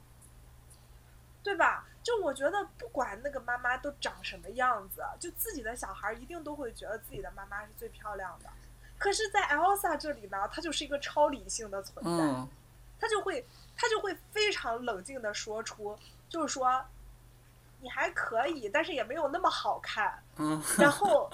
[1.44, 1.86] 对吧？
[2.02, 8.50] 就我觉得不管那个妈妈都长什么样子，就自己的小孩一定都会觉得自己的妈妈是最漂亮的。
[8.98, 12.48] 可是，在 Elsa 这里呢，她就是一个超理性的存在，嗯
[12.98, 15.98] 她就会她就会非常冷静的说出，
[16.30, 16.86] 就是说
[17.84, 20.18] 你还可以，但是也没有那么好看。
[20.40, 21.30] 嗯然后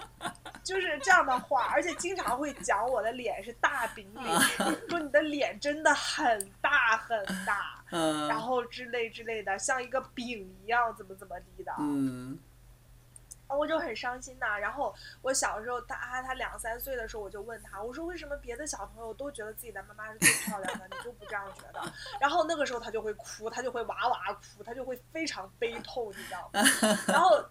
[0.63, 4.41] 就是这样的话，而且经常会讲我的脸是大饼 脸，
[4.89, 12.37] 说你的脸真的很大很大，然嗯后之类之类的，像一个饼一样，怎么怎么地的，嗯
[13.55, 14.57] 我就很伤心呐。
[14.57, 21.93] 然后我小时候，他他两三岁的时候，我就问他，我说为什么别的小朋友都觉得自己的妈妈是最漂亮的，你就不这样觉得？
[22.21, 26.61] 然后那个时候他就会哭，他就会哇哇哭，他就会非常悲痛，你知道吗？
[27.07, 27.43] 然后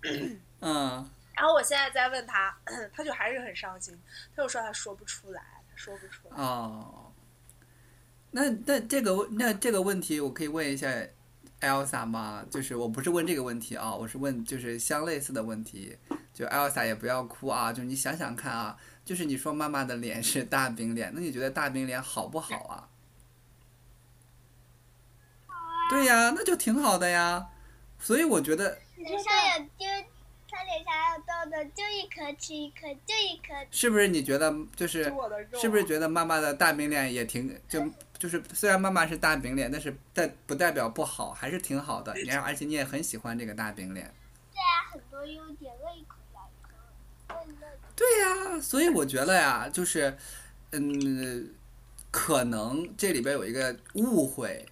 [0.60, 2.54] 嗯然后我现在再问他，
[2.92, 3.98] 他就还是很伤心，
[4.36, 6.36] 他就说他说不出来，他说不出来。
[6.36, 7.10] 哦，
[8.30, 10.86] 那那这个问那这个问题，我可以问一下
[11.60, 12.44] Elsa 吗？
[12.50, 15.96] 就是我不是问这个问题啊，我是问就是相类似的问题。
[16.32, 22.88] 就 Elsa 也不要哭啊，就你想想看啊，就是你说妈妈的脸是大饼脸，那你觉得大饼脸好不好啊？
[25.90, 27.48] 对呀，那就挺好的呀。
[27.98, 29.86] 所以我觉得脸上有就
[30.48, 33.80] 他脸上有痘痘，就一颗吃一颗，就一颗吃。
[33.80, 35.12] 是不是你觉得就是
[35.60, 37.84] 是不是觉得妈妈的大饼脸也挺就
[38.20, 42.14] 就是虽然妈妈是大饼脸，但是代不代表不好，还是挺好的。
[42.14, 44.14] 你而且你也很喜欢这个大饼脸。
[44.52, 47.78] 对啊，很多优点，乐一口咬一口，乐乐。
[47.96, 50.14] 对呀、所以我觉得呀，就是
[50.72, 51.50] 嗯，
[52.10, 54.66] 可能这里边有一个误会，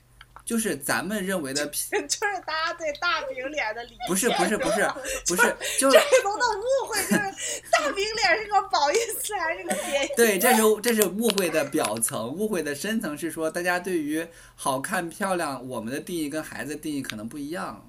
[0.49, 4.90] 就是咱们认为的 就是大家对大饼脸的理解，不是不是不是
[5.26, 10.09] 不是，就这是种的误会就是大饼脸是个褒义词还是个贬义？
[10.16, 17.86] 对，这是这是误会的表层，误会的深层是说，大家对于好看漂亮，我们的定义跟孩子的定义可能不一样。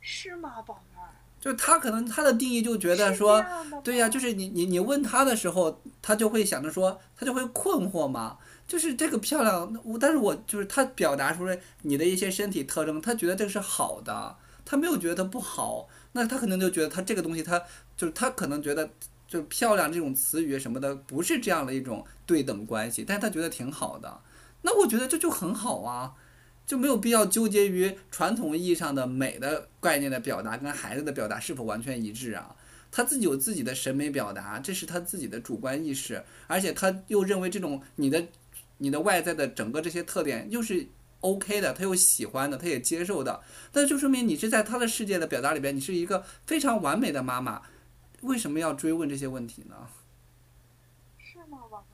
[0.00, 1.12] 是吗，宝贝儿？
[1.38, 3.44] 就他可能他的定义就觉得说
[3.84, 8.38] 对呀、就是你你你问他的时候，他就会想着说，他就会困惑嘛。
[8.68, 17.60] 就是这个漂亮，我但是我就是他表达出来你的一些身体特征，他觉得这是好的，他没有觉得它不好，那他可能就觉得他这个东西他
[17.96, 18.90] 就是他可能觉得
[19.26, 24.20] 就漂亮这种词语什么的不是这样的一种对等关系，但是他觉得挺好的，
[24.62, 26.14] 那我觉得这就很好啊。
[26.66, 32.54] 就没有必要纠结于传统意义上的美的概念的表达跟孩子的表达是否完全一致啊。
[32.92, 38.22] 他自己有自己的审美表达，这是他自己的主观意识，而且他又认为这种你的
[38.78, 40.88] 你的外在的整个这些特点又是
[41.20, 47.62] OK 的，他又喜欢的，他也接受的，那就说明你是在他的世界的表达里边，你是一个非常完美的妈妈。
[48.22, 49.88] 为什么要追问这些问题呢？
[51.18, 51.84] 是吗，宝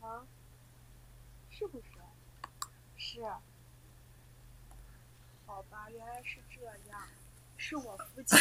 [0.00, 0.06] 贝？
[0.06, 0.26] 啊？
[1.50, 1.84] 是不是？
[2.96, 3.22] 是。
[5.46, 6.60] 好吧，原来是这
[6.90, 7.00] 样，
[7.56, 8.38] 是我肤浅，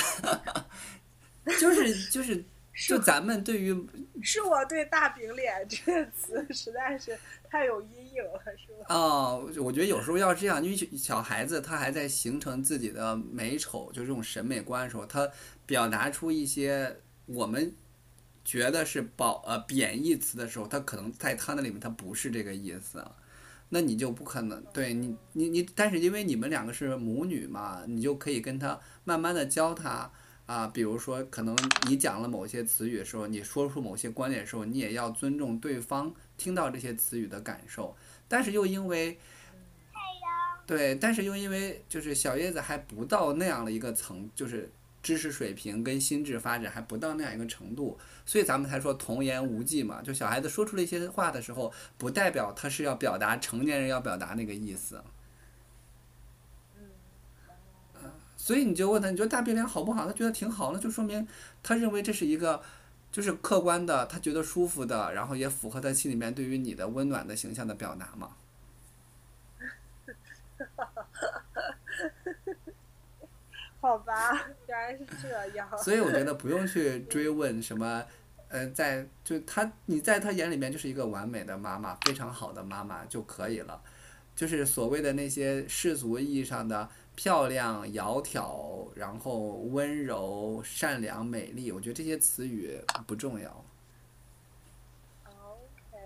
[1.59, 2.43] 就是就是是
[2.75, 3.87] 就咱们对于
[4.21, 7.15] 是我对“大饼脸”这个词实在是
[7.47, 8.95] 太有阴影了，是吧？
[8.95, 15.29] 哦，我觉得有时候要这样，因为小小孩子他还在形成自己的美丑，就这种审美观的时候，他
[15.67, 16.97] 表达出一些
[17.27, 17.71] 我们
[18.43, 23.05] 觉得是褒呃贬义词的时候，他可能在他那里面他不是这个意思，
[23.69, 30.11] 那你就不可能对你你你，但是因为你们两个是母女嘛，你就可以跟他慢慢的教他。
[30.53, 37.97] 啊，比如说，可能你讲了某些词语的时候，你说出某些观点的时候，你也要尊重对方听到这些词语的感受。
[38.27, 39.17] 但是又因为，
[40.67, 50.03] 对，但是又因为就是小叶子还不到那样的一个层，就是知识水平跟心智发展还不到那样一个程度，所以咱们才说童言无忌嘛。
[50.03, 55.03] 就小孩子说出了一些话的时候，不代表他是要表达成年人要表达那个意思。
[58.43, 60.05] 所以你就问他，你觉得大变脸好不好？
[60.05, 61.25] 他觉得挺好，那就说明
[61.63, 62.61] 他认为这是一个
[63.09, 68.31] 就是客观的，他觉得舒服的，然后也符合他心里面对于你的温暖的形象的表达嘛。
[73.79, 75.69] 好吧，原来是这样。
[75.77, 78.03] 所以我觉得 不用去追问什么，
[78.49, 83.81] 呃，在就他你在他眼里面就是一个完美的妈妈，非常好的妈妈就可以了。
[84.35, 93.65] 就是所谓的那些世俗意义上的漂亮、窈窕，然后温柔、善良、美丽，我觉得这些词语不重要。
[95.25, 95.97] OK，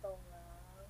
[0.00, 0.36] 懂了。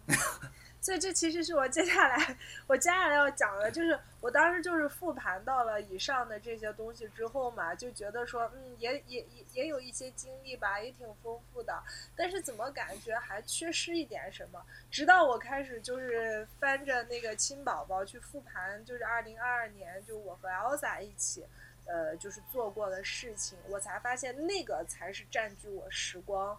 [0.83, 11.83] 所以这其实是我接下来我接下来要讲的，就是我当时就是复盘到了以上的这些东西之后嘛，就觉得说，嗯，也也也也有一些经历吧，也挺丰富的，
[12.15, 14.61] 但是怎么感觉还缺失一点什么？
[14.91, 21.47] 直到我开始就是翻着那个亲宝宝去复盘，就是二零二二年，就我和 Elsa 一起。
[21.85, 26.57] 呃，就是做过的事情，我才发现那个才是占据我时光，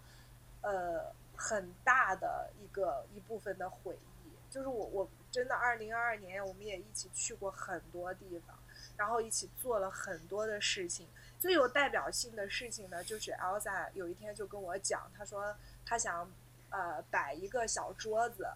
[0.60, 4.13] 呃，很大的一个一部分的回忆。
[4.54, 8.56] 就是我我真的二零二二年，我们也一起去过很多地方，
[8.96, 11.08] 然后一起做了很多的事情。
[11.40, 16.32] 最有代表性的事情呢，就是 Elsa 有一天就跟我讲，她说她想
[16.70, 18.48] 呃摆一个小桌子，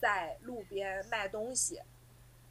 [0.00, 1.80] 在路边卖东西。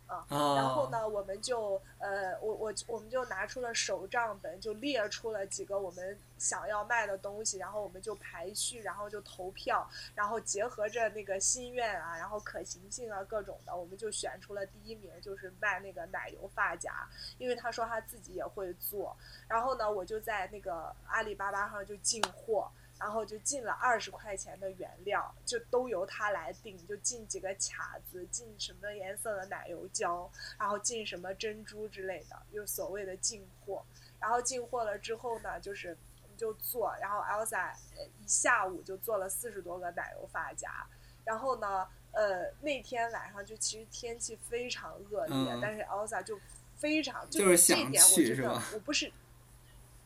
[0.07, 19.15] 啊，然后呢，我们就呃，我我我们就拿出了手账本，就列出了几个我们想要卖的东西，然后我们就排序，然后就投票，然后结合着那个心愿啊，然后可行性啊各种的，我们就选出了第一名，就是卖那个奶油发夹，因为他说他自己也会做，
[19.47, 22.71] 然后呢，我就在那个阿里巴巴上就进货。
[22.99, 33.85] 然后就进了二十块钱的原料，就都由他来定，就进几个卡子，进什么颜色的奶油胶，然后进什么珍珠之类的，就所谓的进货。
[34.19, 37.73] 然后进货了之后呢，就是我们就做，然后 Elsa
[38.19, 40.87] 一下午就做了四十多个奶油发夹。
[41.23, 46.39] 然后呢，呃，那天晚上就其实天气非常恶劣，嗯、但是 Elsa 就
[46.75, 48.61] 非常就是这一点我觉得？
[48.73, 49.11] 我不是。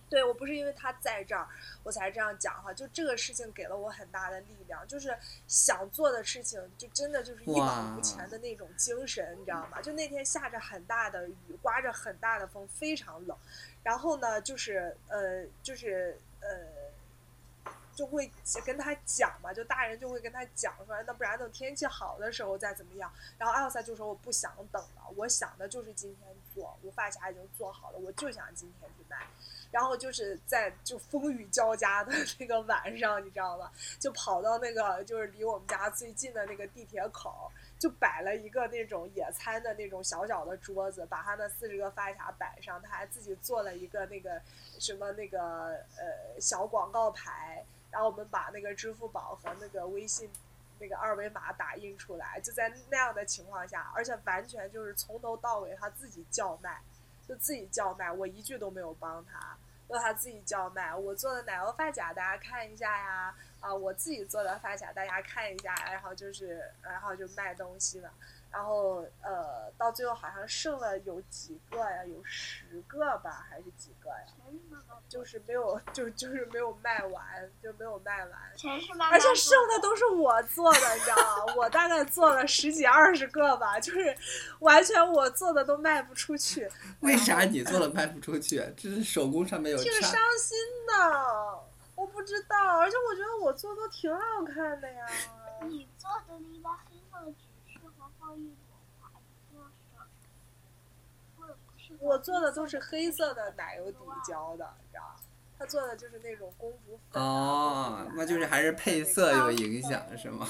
[0.10, 1.48] 对我不是因为他在这儿，
[1.84, 2.74] 我才这样讲哈。
[2.74, 5.16] 就这个事情给了我很大的力量，就是
[5.48, 9.82] 想做的事情，就真的就是一往无前的那种精神，你知道吗？
[9.82, 13.38] 就那天下着很大的雨，刮着很大的风，非常冷。
[13.84, 18.32] 然后呢，就是呃，就是呃，就会
[18.66, 23.12] 跟他讲嘛，就大人就会跟他讲说，那不然等天气好的时候再怎么样。
[23.38, 29.26] 然后艾尔萨就说我不想等了，我想的就是今天做，我发卡已经做好了，我就想今天去卖。
[29.72, 33.72] 然后就是在就风雨交加的 那个晚上，你知道吗？
[34.00, 44.42] 就跑到那个就是离我们家最近的那个地铁口，就摆了一个那种野餐的那种小小的桌子，把他的四十个发卡摆上，他还自己做了一个那个
[44.80, 45.40] 什么那个
[45.98, 50.30] 呃小广告牌，然后我们把那个支付宝和那个微信
[50.80, 56.82] 那个二维码打印出来，就在那样的情况下，而且完全就是从头到尾他自己叫卖。
[57.30, 59.56] 就自己叫卖，我一句都没有帮他，
[59.88, 60.96] 让他自己叫卖。
[60.96, 68.12] 我做的奶油发夹，大家看一下呀，啊，我自己做的发夹，大家看一下，然后就是，然后就卖东西了。
[68.52, 72.04] 然后呃，到最后好像剩了有几个呀？
[72.06, 74.26] 有十个吧，还是几个呀？
[75.08, 78.40] 就是没有，就就是没有卖完，就没有卖完。
[78.56, 81.16] 全是妈妈而且剩的都是我做的，你知道
[81.48, 81.54] 吗？
[81.56, 84.16] 我大概做了十几二十个吧，就是
[84.60, 86.70] 完全我做的都卖不出去。
[87.02, 88.58] 为啥你做的卖不出去？
[88.76, 89.92] 这是手工上面有挺。
[90.00, 91.60] 伤心的，
[91.96, 95.06] 我不知道，而且我觉得我做的都挺好看的呀。
[95.62, 97.32] 你做的那把黑色
[102.00, 105.16] 我做的都是黑色的奶油底胶的，你知道吗？
[105.58, 107.28] 他做的就是那种公主粉、啊。
[107.28, 110.48] 哦，那就是还是配色有影响是吗？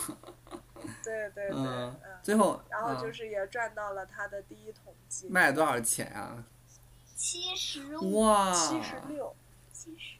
[1.03, 1.91] 对对对。
[2.21, 6.43] 最后，然后就嗯是也赚到了他的第一桶金，卖了多少钱啊？
[7.15, 9.35] 七十五，哇，七十六。
[9.73, 10.18] 七十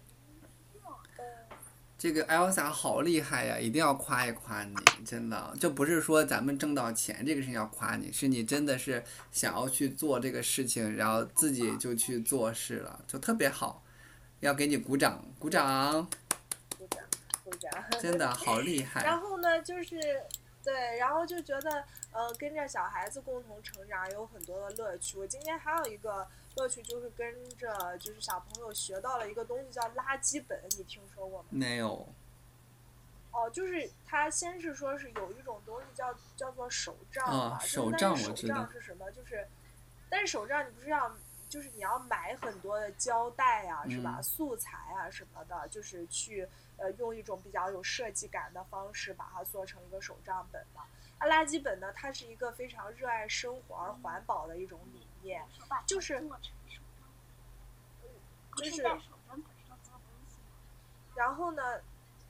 [2.00, 4.74] 这个 Elsa 好厉害呀，一定要夸一夸你，
[5.06, 13.84] 真的，就不是说咱们挣到钱这个事情要夸你，是你真的是想要去做这个事情，然后自己就去做事了，就特别好，
[14.40, 16.08] 要给你鼓掌，鼓掌，
[16.78, 17.04] 鼓掌
[17.44, 17.70] 鼓掌。
[18.02, 19.04] 真的好厉害。
[19.06, 20.00] 然后呢，就是
[20.64, 25.18] 对，然后就觉得呃，跟着小孩子共同成长有很多的乐趣。
[25.18, 26.26] 我今天还有一个
[26.60, 31.48] 乐趣，就是跟着就是小朋友学到了一个东西叫垃圾本，你听说过吗？
[31.52, 32.06] 没有，
[33.32, 39.10] 哦，就是他先是说是有一种东西叫叫做手账啊嘛，手账我知道账是什么？
[39.12, 39.48] 就是，
[40.10, 41.10] 但是手账你不是要，
[41.48, 44.18] 就是你要买很多的胶带啊，是吧？
[44.18, 46.46] 嗯素材啊什么的，就是去
[46.76, 50.84] 呃用一种比较有设计感的方式把它做成一个手账本嘛。
[51.22, 55.06] 那垃圾本呢，它是一个非常热爱生活而环保的一种理
[55.86, 56.22] 就是
[58.56, 58.84] 就是？
[61.16, 61.82] 然后呢，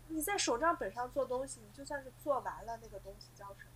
[0.08, 3.72] 你在手账本上做东西，你就算是做完了那个东西叫什么？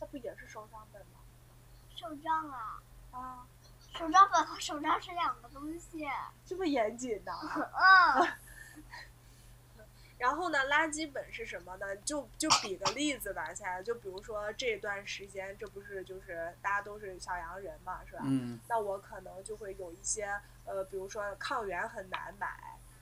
[0.00, 1.20] 那不也是手账本吗？
[1.96, 3.46] 手账啊，啊，
[3.92, 6.06] 手账本和手账是两个东西。
[6.46, 7.32] 这么严谨的。
[7.32, 8.28] 嗯，
[10.18, 11.96] 然后呢，垃圾本是什么呢？
[11.98, 18.22] 就就比个例子吧，现在就比如说这段时间，这不是就是大家都是小阳人嘛，是吧？
[18.24, 20.28] 嗯那我可能就会有一些
[20.64, 22.48] 呃，比如说抗原很难买，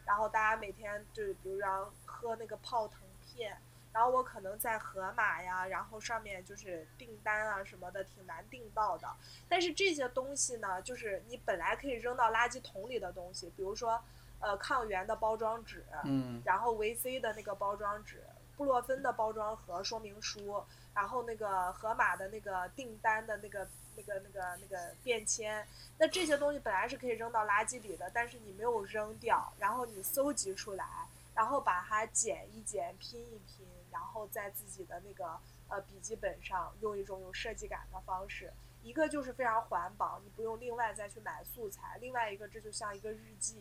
[0.05, 3.57] 然后大家每天就比如说喝那个泡腾片，
[3.93, 9.09] 然后我可能在盒马呀，然后上面就是订单啊什么的挺难订到的。
[9.49, 14.05] 但是这些东西呢，就是你本来可以扔到垃圾桶里的东西，比如说
[14.41, 18.23] 呃抗原的包装纸，嗯然后维 C 的那个包装纸，
[18.57, 20.65] 布洛芬的包装盒说明书，
[20.95, 25.67] 然后那个盒马的那个订单的那个那个那个那个便签，
[25.99, 30.87] 那这些东西本来是可以扔到垃圾里的，但是你没有扔掉，然后你搜集出来，
[31.35, 35.39] 然后把它剪一剪、拼一拼，然后在自己的那个
[35.69, 38.53] 呃笔记本上用一种有设计感的方式。
[38.87, 43.57] 一个就是非常环保，你不用另外再去买素材；另外一个，这就像一个日记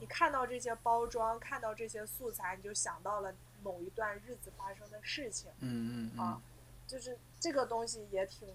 [0.00, 3.32] 你看到这些包装，看到这些素材，你就想到了
[3.62, 6.34] 某一段日子发生的事情，嗯嗯啊。
[6.36, 6.42] 嗯
[6.88, 8.48] 就是这个东西也挺，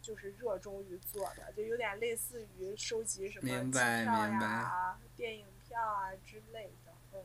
[0.00, 7.20] 就是热衷于做的，就有点类似于收集什么机票呀、电影票啊之类的，嗯，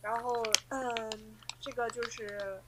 [0.00, 2.58] 然后嗯，这个就是，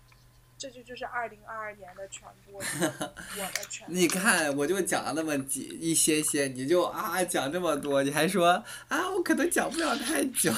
[0.61, 3.93] 这就就是二零二二年的全部， 我的全部。
[3.95, 10.53] 你看，我就讲了那么几一些些，你就啊讲这么多，你还说啊我可能讲不了太久。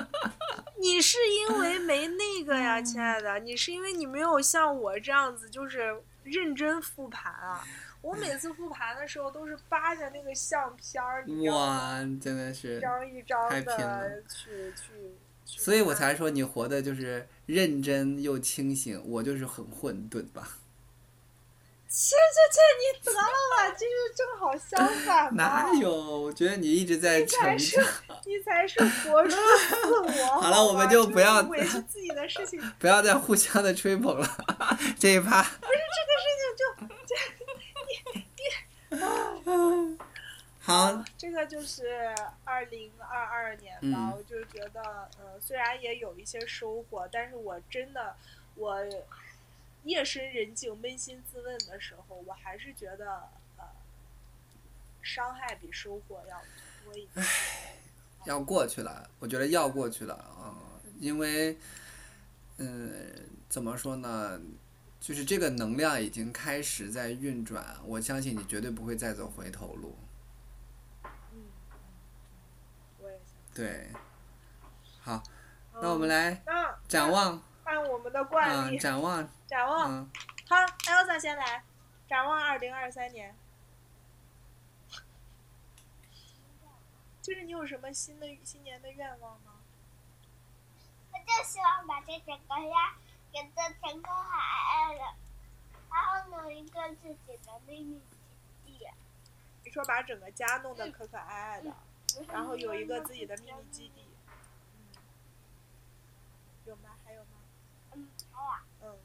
[0.80, 5.94] 你是因为没那个呀，亲爱的，你是因为你没有像我这样子，就是
[6.24, 7.62] 认真复盘啊。
[8.00, 11.26] 我每次复盘的时候都是扒着那个相片儿？
[11.50, 15.14] 哇，真的是一，张一张的去去
[15.44, 15.58] 去。
[15.60, 20.58] 所以我才说你活的就是认真又清醒，我就是很混沌吧？
[21.88, 22.16] 切切
[22.52, 23.18] 切，你得了
[23.56, 25.34] 吧， 这就正好相反。
[25.34, 25.72] 哪？
[25.80, 25.90] 有？
[26.20, 27.84] 我觉得你一直在成长。
[28.26, 30.26] 你才是活出自我。
[30.42, 34.28] 好了我们就不要委屈自己的事情， 不要再互相的吹捧了，
[34.98, 35.78] 这一趴不是。
[35.96, 36.64] 这个事情就
[40.66, 42.12] 好，这个就是
[42.44, 44.82] 二零二二年吧，嗯我就觉得，
[45.16, 48.16] 呃，虽然也有一些收获，但是我真的，
[48.56, 48.84] 我
[49.84, 53.64] 夜深人静、扪心自问的时候，我还是觉得，呃，
[55.02, 56.42] 伤害比收获要
[56.84, 57.24] 多一点。
[58.24, 60.58] 要过去了，我觉得要过去了啊、
[60.98, 61.56] 因为，
[62.56, 64.40] 嗯，怎么说呢？
[64.98, 69.96] 就是这个能量已经开始在运转，我相信你绝对不会再走回头路。
[71.04, 71.44] 嗯，嗯
[72.98, 73.45] 我也想。
[73.56, 73.90] 对，
[75.00, 75.22] 好，
[75.80, 79.90] 那我们来那展望按我们的惯啊，例，展望，展望。
[79.90, 80.10] 嗯，
[80.46, 81.64] 好，Elsa 先来，
[82.06, 83.34] 展望二零二三年。
[87.22, 89.54] 就是你有什么新的新年的愿望吗？
[91.12, 92.94] 我就希望把这整个家
[93.32, 95.00] 给做成可爱的，
[95.90, 98.02] 然后弄一个自己的秘密
[98.66, 98.86] 基地，
[99.64, 101.74] 你说把整个家弄得可可爱爱的，
[102.32, 104.04] 然后有一个自己的秘密基地。
[104.74, 104.86] 嗯，
[106.66, 106.90] 有吗？
[107.04, 107.28] 还有吗？
[107.94, 108.08] 嗯，
[108.80, 108.98] 还有嗯。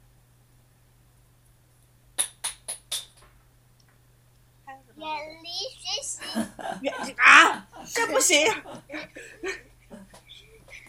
[4.65, 5.05] 还有什么？
[5.07, 6.19] 远离学习，
[6.81, 7.67] 远啊！
[7.93, 8.45] 这不行，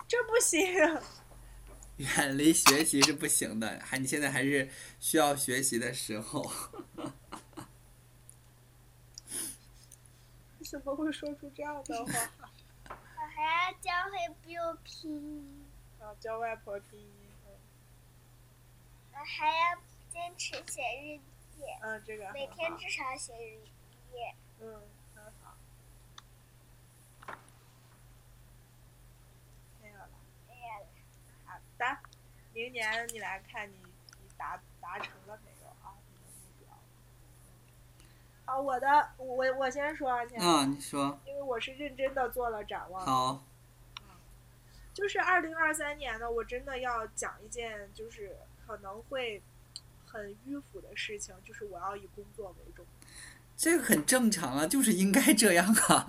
[0.06, 0.60] 这不行。
[1.98, 4.68] 远离学习是不行的，还你现在还是
[4.98, 6.50] 需要学习的时候。
[10.72, 12.12] 你怎么会说出这样的话？
[12.88, 15.66] 我还要教会 Bill 拼音，
[16.00, 17.12] 啊，教外婆拼音。
[17.46, 17.52] 嗯
[19.12, 19.78] 我还要
[20.08, 21.18] 坚持写日
[21.54, 24.16] 记，嗯，这个每天至少写日记。
[24.60, 24.82] 嗯，
[25.14, 25.54] 很好。
[29.82, 30.08] 没有了。
[30.48, 30.78] 哎呀，
[31.44, 31.98] 好的，
[32.54, 33.76] 明年你来看你
[34.22, 35.51] 你达达成了没。
[38.44, 43.06] 好，我的我我先说啊，先啊，你说因为我是认真的做了展望。
[43.06, 43.44] 好，
[44.92, 48.36] 就是二零二三年呢，我真的要讲一件就是
[48.66, 49.42] 可能会
[50.06, 52.84] 很迂腐的事情，就是我要以工作为重。
[53.56, 56.06] 这个很正常啊，就是应该这样啊。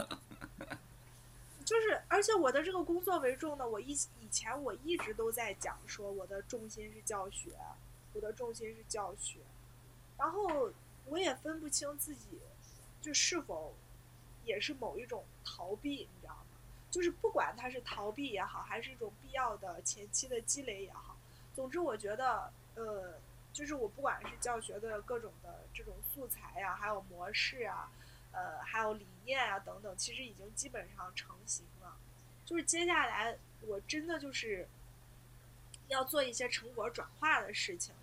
[1.64, 7.51] 就是，而且我的这个工作为重呢，我一以前我一直都在讲说我的重心是教学，
[8.14, 9.39] 我的重心是教学，
[10.18, 10.69] 然后
[11.08, 12.40] 我也分不清自己
[13.02, 13.76] 就是否
[14.46, 16.40] 也是某一种逃避，你知道吗？
[16.90, 21.18] 就是不管它是逃避也好，还是一种必要的前期的积累也好，
[21.56, 23.16] 总之我觉得，呃，
[23.52, 27.92] 就是我不管是教学的各种的这种素材呀、还有模式啊，
[28.32, 31.98] 呃，还有理念啊等等，其实已经基本上成型了。
[32.46, 34.68] 就是接下来我真的就是
[35.88, 37.96] 要做一些成果转化的事情。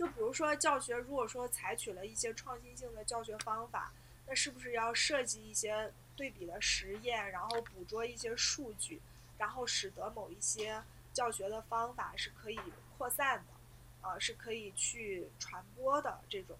[0.00, 3.92] 就比如说教学，如果说采取了一些创新性的教学方法，
[4.26, 8.98] 那是不是要设计一些对比的实验，然后捕捉一些数据，
[9.36, 10.82] 然后使得某一些
[11.12, 12.58] 教学的方法是可以
[12.96, 16.56] 扩散的，啊、是可以去传播的这种，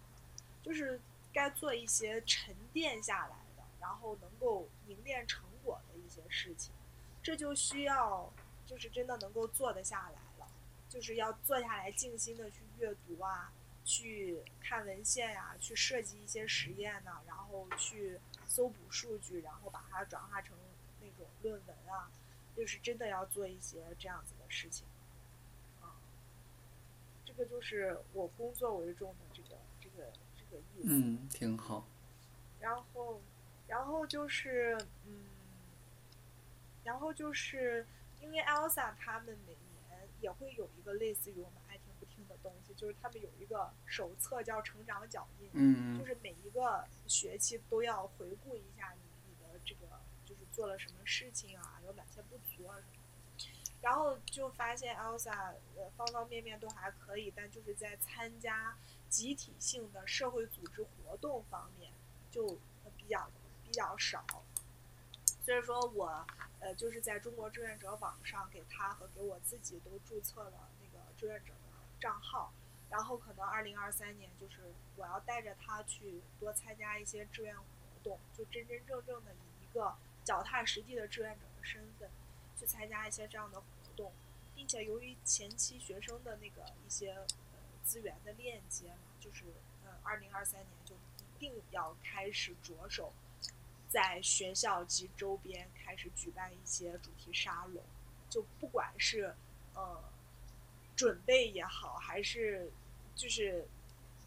[0.63, 1.01] 就是
[1.33, 6.75] 该做一些沉淀下来的，然后能够凝练成果的一些事情，
[7.23, 8.31] 这就需要
[8.67, 10.47] 就是真的能够做得下来了，
[10.91, 13.53] 就是要坐下来静心的去阅读啊，
[13.85, 20.57] 去看文献呀、去设计一些实验呐、然后去搜捕数据，然后把它转化成
[21.01, 22.11] 那种论文啊，
[22.57, 24.87] 就是真的要做一些这样子的事情，
[25.81, 26.01] 啊，
[27.25, 30.89] 这个就是我工作为重的这个这个这个意思。
[30.89, 31.87] 嗯，挺好。
[32.59, 33.21] 然后，
[33.67, 34.77] 然后就是，
[35.07, 35.25] 嗯，
[36.85, 37.87] 然后就是
[38.21, 41.60] 因为 Elsa 他们每年也会有一个类似于我们
[42.43, 53.47] 东西，就是他们有一个手册叫《成长脚印》，嗯就是每一个学期都要回顾一下你你的这个就是做了什么事情啊，有哪些不足啊什么的。
[53.81, 58.77] 然后就发现 Elsa 呃方方面面都还可以，但就是在参加
[59.09, 61.91] 集体性的社会组织活动方面
[62.31, 62.47] 就
[62.85, 63.31] 呃比较
[63.65, 64.25] 比较少。
[65.43, 66.27] 所以说我
[66.61, 71.60] 呃就是在中国志愿者网上给他和给我自己都注册了那个志愿者的
[72.01, 72.53] 账号，
[72.89, 77.65] 然后可能二零二三年就是我要带着他去多参加一些志愿活
[78.03, 82.11] 动，就真真正正的以一个脚踏实地的志愿者的身份
[82.59, 84.13] 去参加一些这样的活动，
[84.55, 89.45] 并且由于前期学生的那个一些呃资源的链接嘛，就是
[89.85, 93.13] 呃二零二三年就一定要开始着手
[93.89, 97.83] 在学校及周边开始举办一些主题沙龙，
[98.29, 99.35] 就不管是
[99.75, 100.05] 呃
[101.01, 102.71] 准备也好，还是
[103.15, 103.67] 就是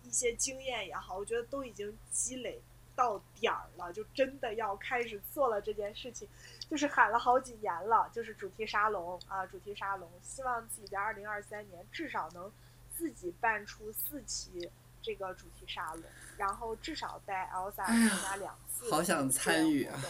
[0.03, 2.59] 一些经验也好，我觉得都已经积累
[2.95, 6.27] 到点儿了，就真的要开始做了这件事情。
[6.67, 12.51] 就是喊了好几年了，就是主题沙龙啊，主题沙龙，希望自己在二零二三年至少能
[12.97, 14.67] 自己办出四期
[14.99, 16.03] 这个主题沙龙，
[16.37, 20.01] 然后至少带 Elsa 参加两次、好想参与啊！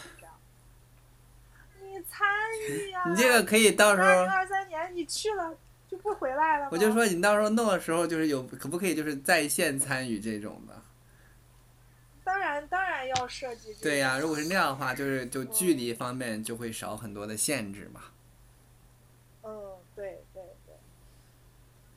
[1.81, 2.25] 你参
[2.69, 5.57] 与啊、 你这个可以到时候，二零二三年你去了
[5.93, 6.69] 就不回来了吗？
[6.71, 10.81] 我就说你到时候弄的时候，就是有可不可以就是在线参与这种的？
[12.23, 13.81] 当然当然要设计这个。
[13.83, 18.01] 对呀、如果是那样的话，就是就距离方面就会少很多的限制嘛。
[19.43, 20.75] 嗯，对对对，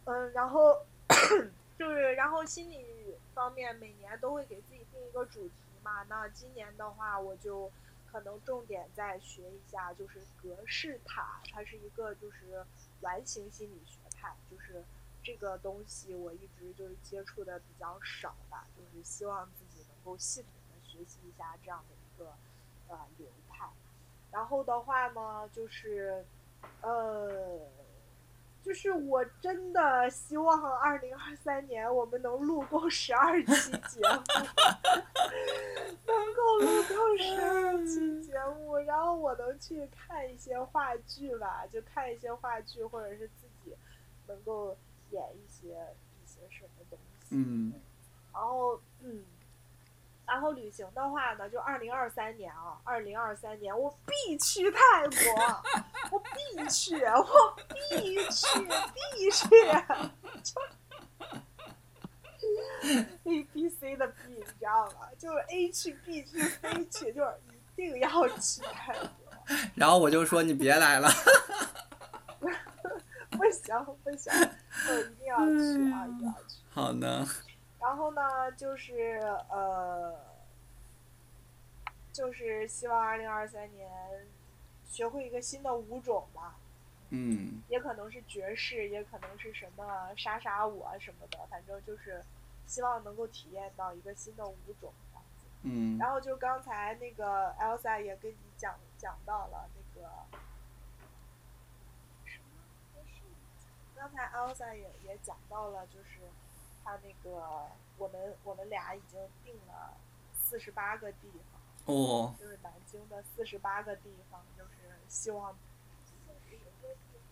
[0.04, 0.84] 嗯，然后
[1.78, 2.84] 就是然后心理
[3.32, 6.02] 方面每年都会给自己定一个主题嘛。
[6.06, 7.72] 那今年的话，我就
[8.12, 12.62] 可能重点再学一下，就是格式塔，它是一个就是
[13.00, 14.84] 完形心理学派，就是
[15.22, 22.34] 这个东西我一直就是接触的比较少吧，就是希望自己能够系统的学习一下这样的一个
[22.88, 23.68] 呃流派。
[24.30, 26.24] 然后的话呢，就是
[26.80, 27.58] 呃，
[28.66, 34.22] 就是我真的希望二零二三年我们能录够十二期节目，
[36.04, 43.72] 能够录够十二期节目，然后我能去看一些话剧吧，就看一些话剧，或者是自己
[44.26, 44.76] 能够
[45.12, 45.68] 演一些
[46.20, 47.36] 一些什么东西。
[47.36, 47.72] 嗯，
[48.34, 49.24] 然后嗯，
[50.26, 55.62] 然后旅行的话呢，就二零二三年啊，二零二三年我必去泰国，
[56.10, 58.58] 我必去，我必去，
[58.92, 59.48] 必去，
[60.42, 60.60] 就
[63.24, 65.08] A B C 的 B，你知道吗？
[65.18, 67.30] 就是 A 去 B 去 C 去，就是
[67.76, 69.08] 一定要去泰国。
[69.74, 71.08] 然后我就说你别来了。
[73.30, 74.32] 不行不行，
[74.88, 76.56] 我一定要去啊，一定要去。
[76.70, 77.26] 好呢，
[77.96, 79.18] 然后呢，就是
[79.48, 80.14] 呃，
[82.12, 83.90] 就是希望二零二三年
[84.84, 86.56] 学会一个新的舞种吧，
[87.08, 87.62] 嗯。
[87.70, 92.22] 也可能是爵士，也可能是什么莎莎舞啊什么的，反正就是
[92.66, 94.92] 希望能够体验到一个新的舞种。
[95.62, 95.96] 嗯。
[95.96, 100.06] 然后就刚才那个 Elsa 也跟你讲讲到了那个
[102.26, 103.06] 什么，
[103.96, 106.20] 刚才 Elsa 也也讲到了，就是
[106.86, 107.68] 他那个
[107.98, 109.92] 我们我们俩已经定了
[110.32, 114.70] 四十八个地方，哦，就是南京的四十八个地方，就是
[115.08, 115.58] 希望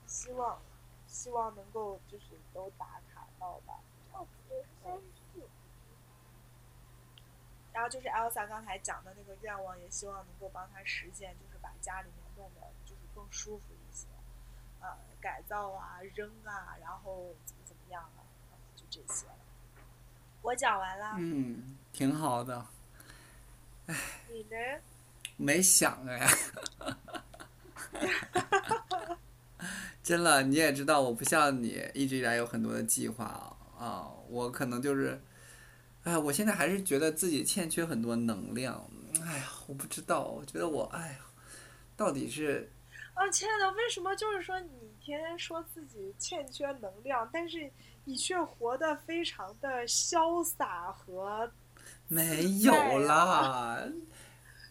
[0.07, 0.61] 希望
[1.07, 3.79] 希望能够就是都打卡到吧。
[7.73, 14.07] 然后就是 Elsa 刚才讲的那个愿望，也希望能够帮他实现，就是把家里面弄得就是更舒服一些，
[14.81, 19.44] 呃，改造啊、扔啊，然后怎么怎么样啊，呃就这些了。
[20.45, 22.67] 我讲完了，嗯，挺好的。
[24.31, 24.57] 你呢？
[25.39, 26.29] 没想哎，
[30.05, 35.19] 真的，你也知道，我不像你，一直以来有很多的计划啊啊，我可能就是，
[36.05, 38.87] 哎，我现在还是觉得自己欠缺很多能量，
[39.25, 41.19] 哎呀，我不知道，我觉得我，哎呀，
[41.97, 42.71] 到底是
[43.15, 47.71] 啊，亲爱的，为什么就是说你天天说自己欠缺能量，但是
[48.05, 51.53] 你却活得非常的潇洒和
[52.09, 53.79] 没有啦？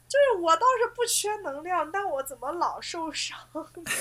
[0.08, 3.92] 就是我倒是不缺能量，但我怎么老受伤呢？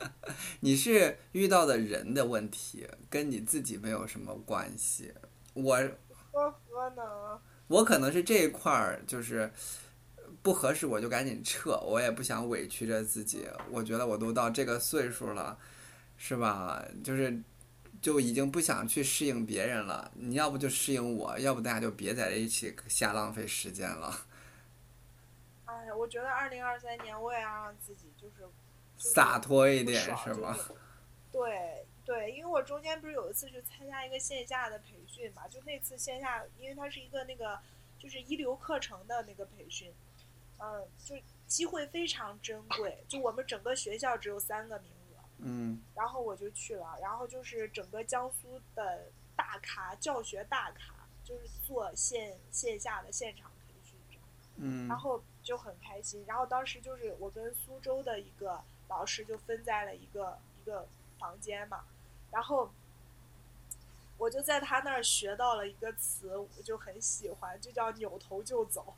[0.60, 5.12] 你是遇到的人的问题，跟你自己没有什么关系。
[5.54, 5.76] 我
[6.32, 7.40] 呵呵呢？
[7.66, 9.52] 我可能是这一块儿就是
[10.42, 13.48] 不合适，我就赶紧撤，我也不想委屈着自己。
[13.70, 15.58] 我觉得我都到这个岁数了，
[16.16, 16.84] 是吧？
[17.04, 17.42] 就是
[18.00, 20.10] 就已经不想去适应别人了。
[20.14, 24.26] 你要不就适应我，要不大家就别在一起瞎浪费时间了。
[25.66, 28.46] 哎呀，我觉得二零二三年我也要让自己就是就
[28.98, 30.56] 是洒脱一点是吗？
[31.30, 37.58] 对对，因为我中间不是有一次去参加一个线下的培训嘛，就那次线下，因为它是一个那个
[37.98, 39.92] 就是一流课程的那个培训，
[40.60, 41.14] 嗯，就
[41.46, 49.06] 机会非常珍贵，就我们整个学校只有三个名额，嗯然后我就去了，然后就是整个江苏的
[49.36, 50.94] 大咖教学大咖，
[51.24, 54.24] 就是做线线下的现场培训这样。
[54.56, 56.24] 嗯然后就很开心。
[56.26, 61.84] 然后当时就是我跟苏州的一个老师就分在了一个一个房间嘛，
[62.30, 62.70] 然后
[64.16, 68.94] 我就在他那儿学到了一个词，我就很喜欢，就叫扭头就走。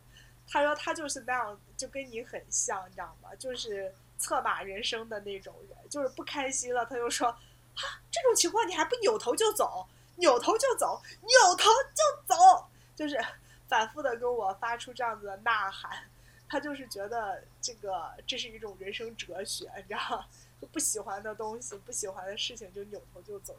[0.51, 3.31] 他说他就是那样，就跟你很像，你知道吗？
[3.39, 9.86] 就是策马人生的那种人，就是不开心了，他就说啊，这种情况你还不扭头就走，
[10.16, 12.66] 扭头就走，扭头就走，
[12.97, 13.16] 就是
[13.68, 16.05] 反复的跟我发出这样子的呐喊。
[16.48, 20.24] 他就是觉得这个这是一种人生哲学，你知道？
[20.60, 23.55] 就 不喜欢的东西、不喜欢的事情就扭头就走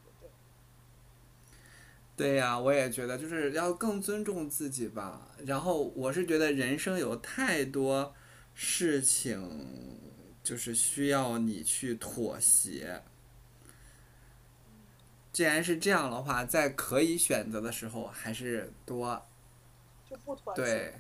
[2.21, 5.27] 对呀、我也觉得就是要更尊重自己吧。
[5.43, 8.13] 然后我是觉得人生有太多
[8.53, 9.97] 事情，
[10.43, 13.01] 就是需要你去妥协。
[15.33, 19.25] 既然是这样的话，在可以选择的时候，还是多
[20.07, 20.61] 就不妥协。
[20.61, 20.93] 对。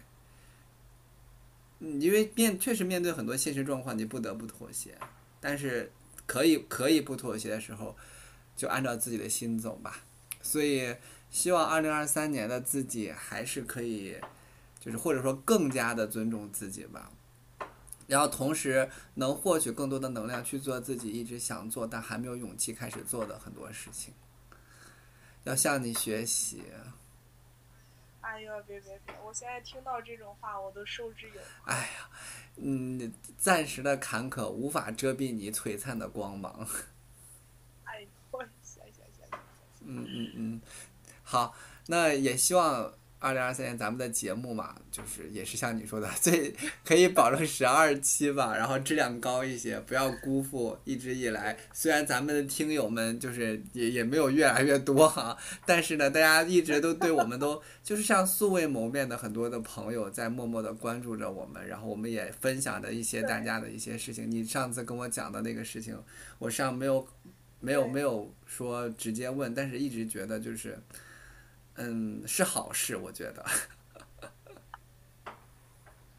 [1.81, 4.97] 嗯，因为面确实面对很多现实状况，你不得不妥协。
[5.39, 5.91] 但是
[6.25, 7.95] 可以可以不妥协的时候，
[8.57, 10.03] 就按照自己的心走吧。
[10.43, 10.95] 所以
[11.31, 14.19] 希望二零二三年的自己还是可以，
[14.79, 17.09] 就是或者说更加的尊重自己吧。
[18.07, 24.13] 然后同时能获取更多的能量去做自己一直想做但还没有勇气开始做的很多事情。
[25.45, 26.61] 要向你学习。
[28.19, 29.15] 哎呦，别别别！
[29.25, 31.41] 我现在听到这种话，我都受之有。
[31.65, 32.09] 哎呀，
[32.57, 36.67] 嗯，暂时的坎坷无法遮蔽你璀璨的光芒。
[37.85, 39.39] 哎我，行行行行行。
[39.83, 40.61] 嗯嗯嗯，
[41.31, 41.55] 好，
[41.87, 46.53] 那也希望二零二三年咱们的节目嘛，就是也是像你说的， 最
[46.83, 51.57] 可以保证十二期吧，然后质量高一些，不要辜负一直以来。
[51.71, 64.29] 虽然咱们的听友们就是也也没有越来越多哈， 但是呢，大家一直都对我们都 就是像素未谋面的很多的朋友在默默的关注着我们，然后我们也分享着一些大家的一些事情。
[64.29, 65.97] 你上次跟我讲的那个事情，
[66.39, 67.07] 我实际上没有
[67.61, 70.75] 没有没有说直接问，但是一直觉得就是，
[71.83, 73.43] 嗯，是好事，我觉得。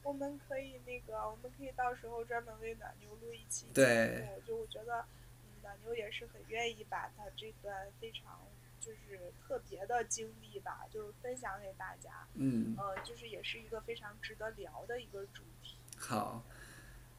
[0.03, 4.43] 我们可以那个，我们可以到时候专门为暖牛录一期节对目。
[4.45, 5.07] 就我觉得，
[5.45, 8.41] 嗯，暖牛也是很愿意把他这段非常
[8.81, 12.27] 就是特别的经历吧，就是分享给大家。
[12.35, 15.77] 嗯，呃，就是也是一个非常值得聊的一个主题。
[15.97, 16.43] 好，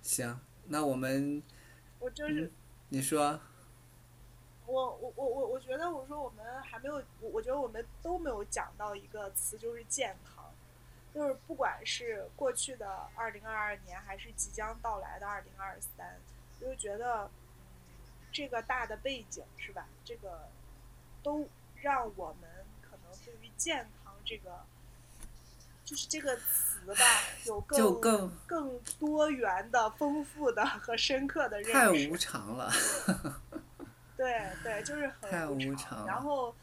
[0.02, 1.42] 行，那我们
[2.00, 2.52] 我就是、嗯
[2.90, 3.40] 你说，
[4.66, 10.44] 我我我我我觉得我说我们还没有，我我觉得我们都没有讲到一个词，就是健康。
[11.14, 16.20] 就是不管是过去的二零二二年，还是即将到来的二零二三，
[16.60, 17.62] 就是觉得，嗯，
[18.32, 19.88] 这个大的背景是吧？
[20.04, 20.50] 这个
[21.22, 22.50] 都让我们
[22.82, 24.60] 可能对于健康这个
[25.86, 27.06] 就是这个词吧，
[27.46, 31.74] 有更更更多元的、丰富的和深刻的认识。
[31.74, 32.72] 太无常了。
[34.24, 35.76] 对对，就是很太无常。
[35.76, 36.56] 常然后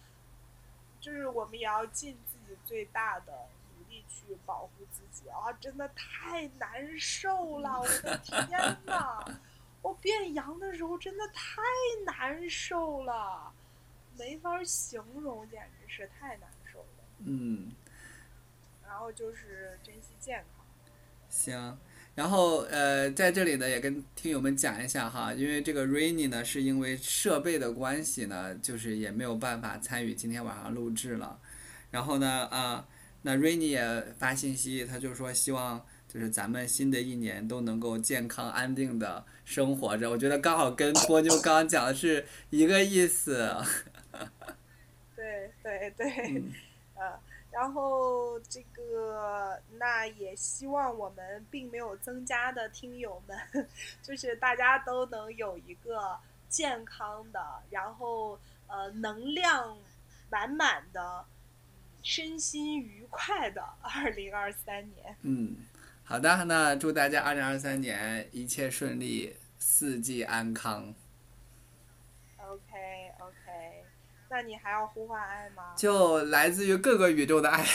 [0.98, 3.32] 就是我们也要尽自己最大的
[3.76, 5.52] 努力去保护自己啊！
[5.60, 9.22] 真的太难受了，我的天呐！
[9.82, 11.60] 我变阳的时候真的太
[12.06, 13.52] 难受了，
[14.16, 17.04] 没法形容，简直是太难受了。
[17.18, 17.72] 嗯，
[18.86, 20.64] 然后就是珍惜健康。
[21.28, 21.78] 行。
[22.14, 31.38] 然后呃，在这里呢，也跟听友们讲一下哈，因为这个 Rainy 呢，是因为设备的关系呢，就是也没有办法参与今天晚上录制了。
[31.90, 32.86] 然后呢，啊，
[33.22, 40.10] 那 Rainy 也发信息，他就说希望就是咱们新的一年都能够健康安定的生活着。
[40.10, 43.56] 我觉得刚好跟波妞刚刚讲的是一个意思。
[45.16, 46.42] 对对对。
[47.50, 53.38] 然后这个，那也希望我们并没有增加的听友们，
[54.02, 56.18] 就是大家都能有一个
[56.48, 59.76] 健康的，然后呃能量
[60.30, 61.24] 满满的，
[62.02, 65.16] 身心愉快的二零二三年。
[65.22, 65.56] 嗯，
[66.04, 70.94] 好的，那祝大家二零二三年一切顺利，四季安康。
[72.38, 73.39] OK OK，
[74.30, 75.74] 那你还要呼唤爱吗？
[75.76, 77.66] 就来自于各个宇宙的爱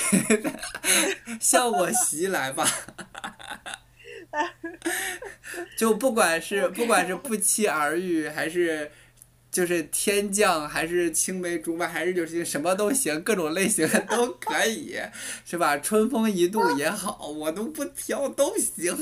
[1.40, 2.66] 向我袭来吧。
[5.78, 8.92] 就不管是不管是不期而遇，还是
[9.52, 14.98] 就是天降，还是青梅竹马，还是就是什么都行，各种类型的都可以，
[15.46, 15.78] 是吧？
[15.78, 18.98] 春风一度也好，我都不挑，都行。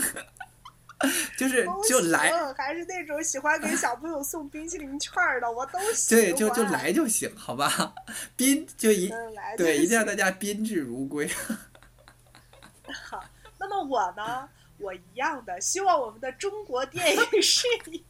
[1.38, 7.93] 就是就来，还是那种喜欢给小朋友送冰淇淋券的，我都喜欢对，就就来就行，好吧？
[8.35, 11.30] 宾就一嗯来对，一定要大家宾至如归。
[13.09, 13.23] 好，
[13.59, 14.47] 那么我呢，
[14.77, 18.01] 我一样的，希望我们的中国电影 事业，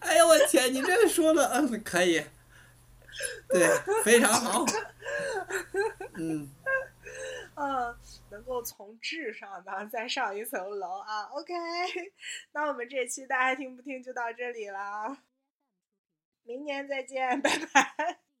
[0.00, 0.72] 哎呀，我天！
[0.72, 2.24] 你这说的，嗯，可以，
[3.48, 3.68] 对，
[4.02, 4.64] 非常好。
[6.14, 6.48] 嗯，
[7.56, 7.94] 嗯，
[8.32, 11.24] 能够从智上呢再上一层楼啊。
[11.26, 11.52] OK，
[12.52, 15.18] 那我们这期大家听不听就到这里了，
[16.42, 18.31] 明年再见，拜拜。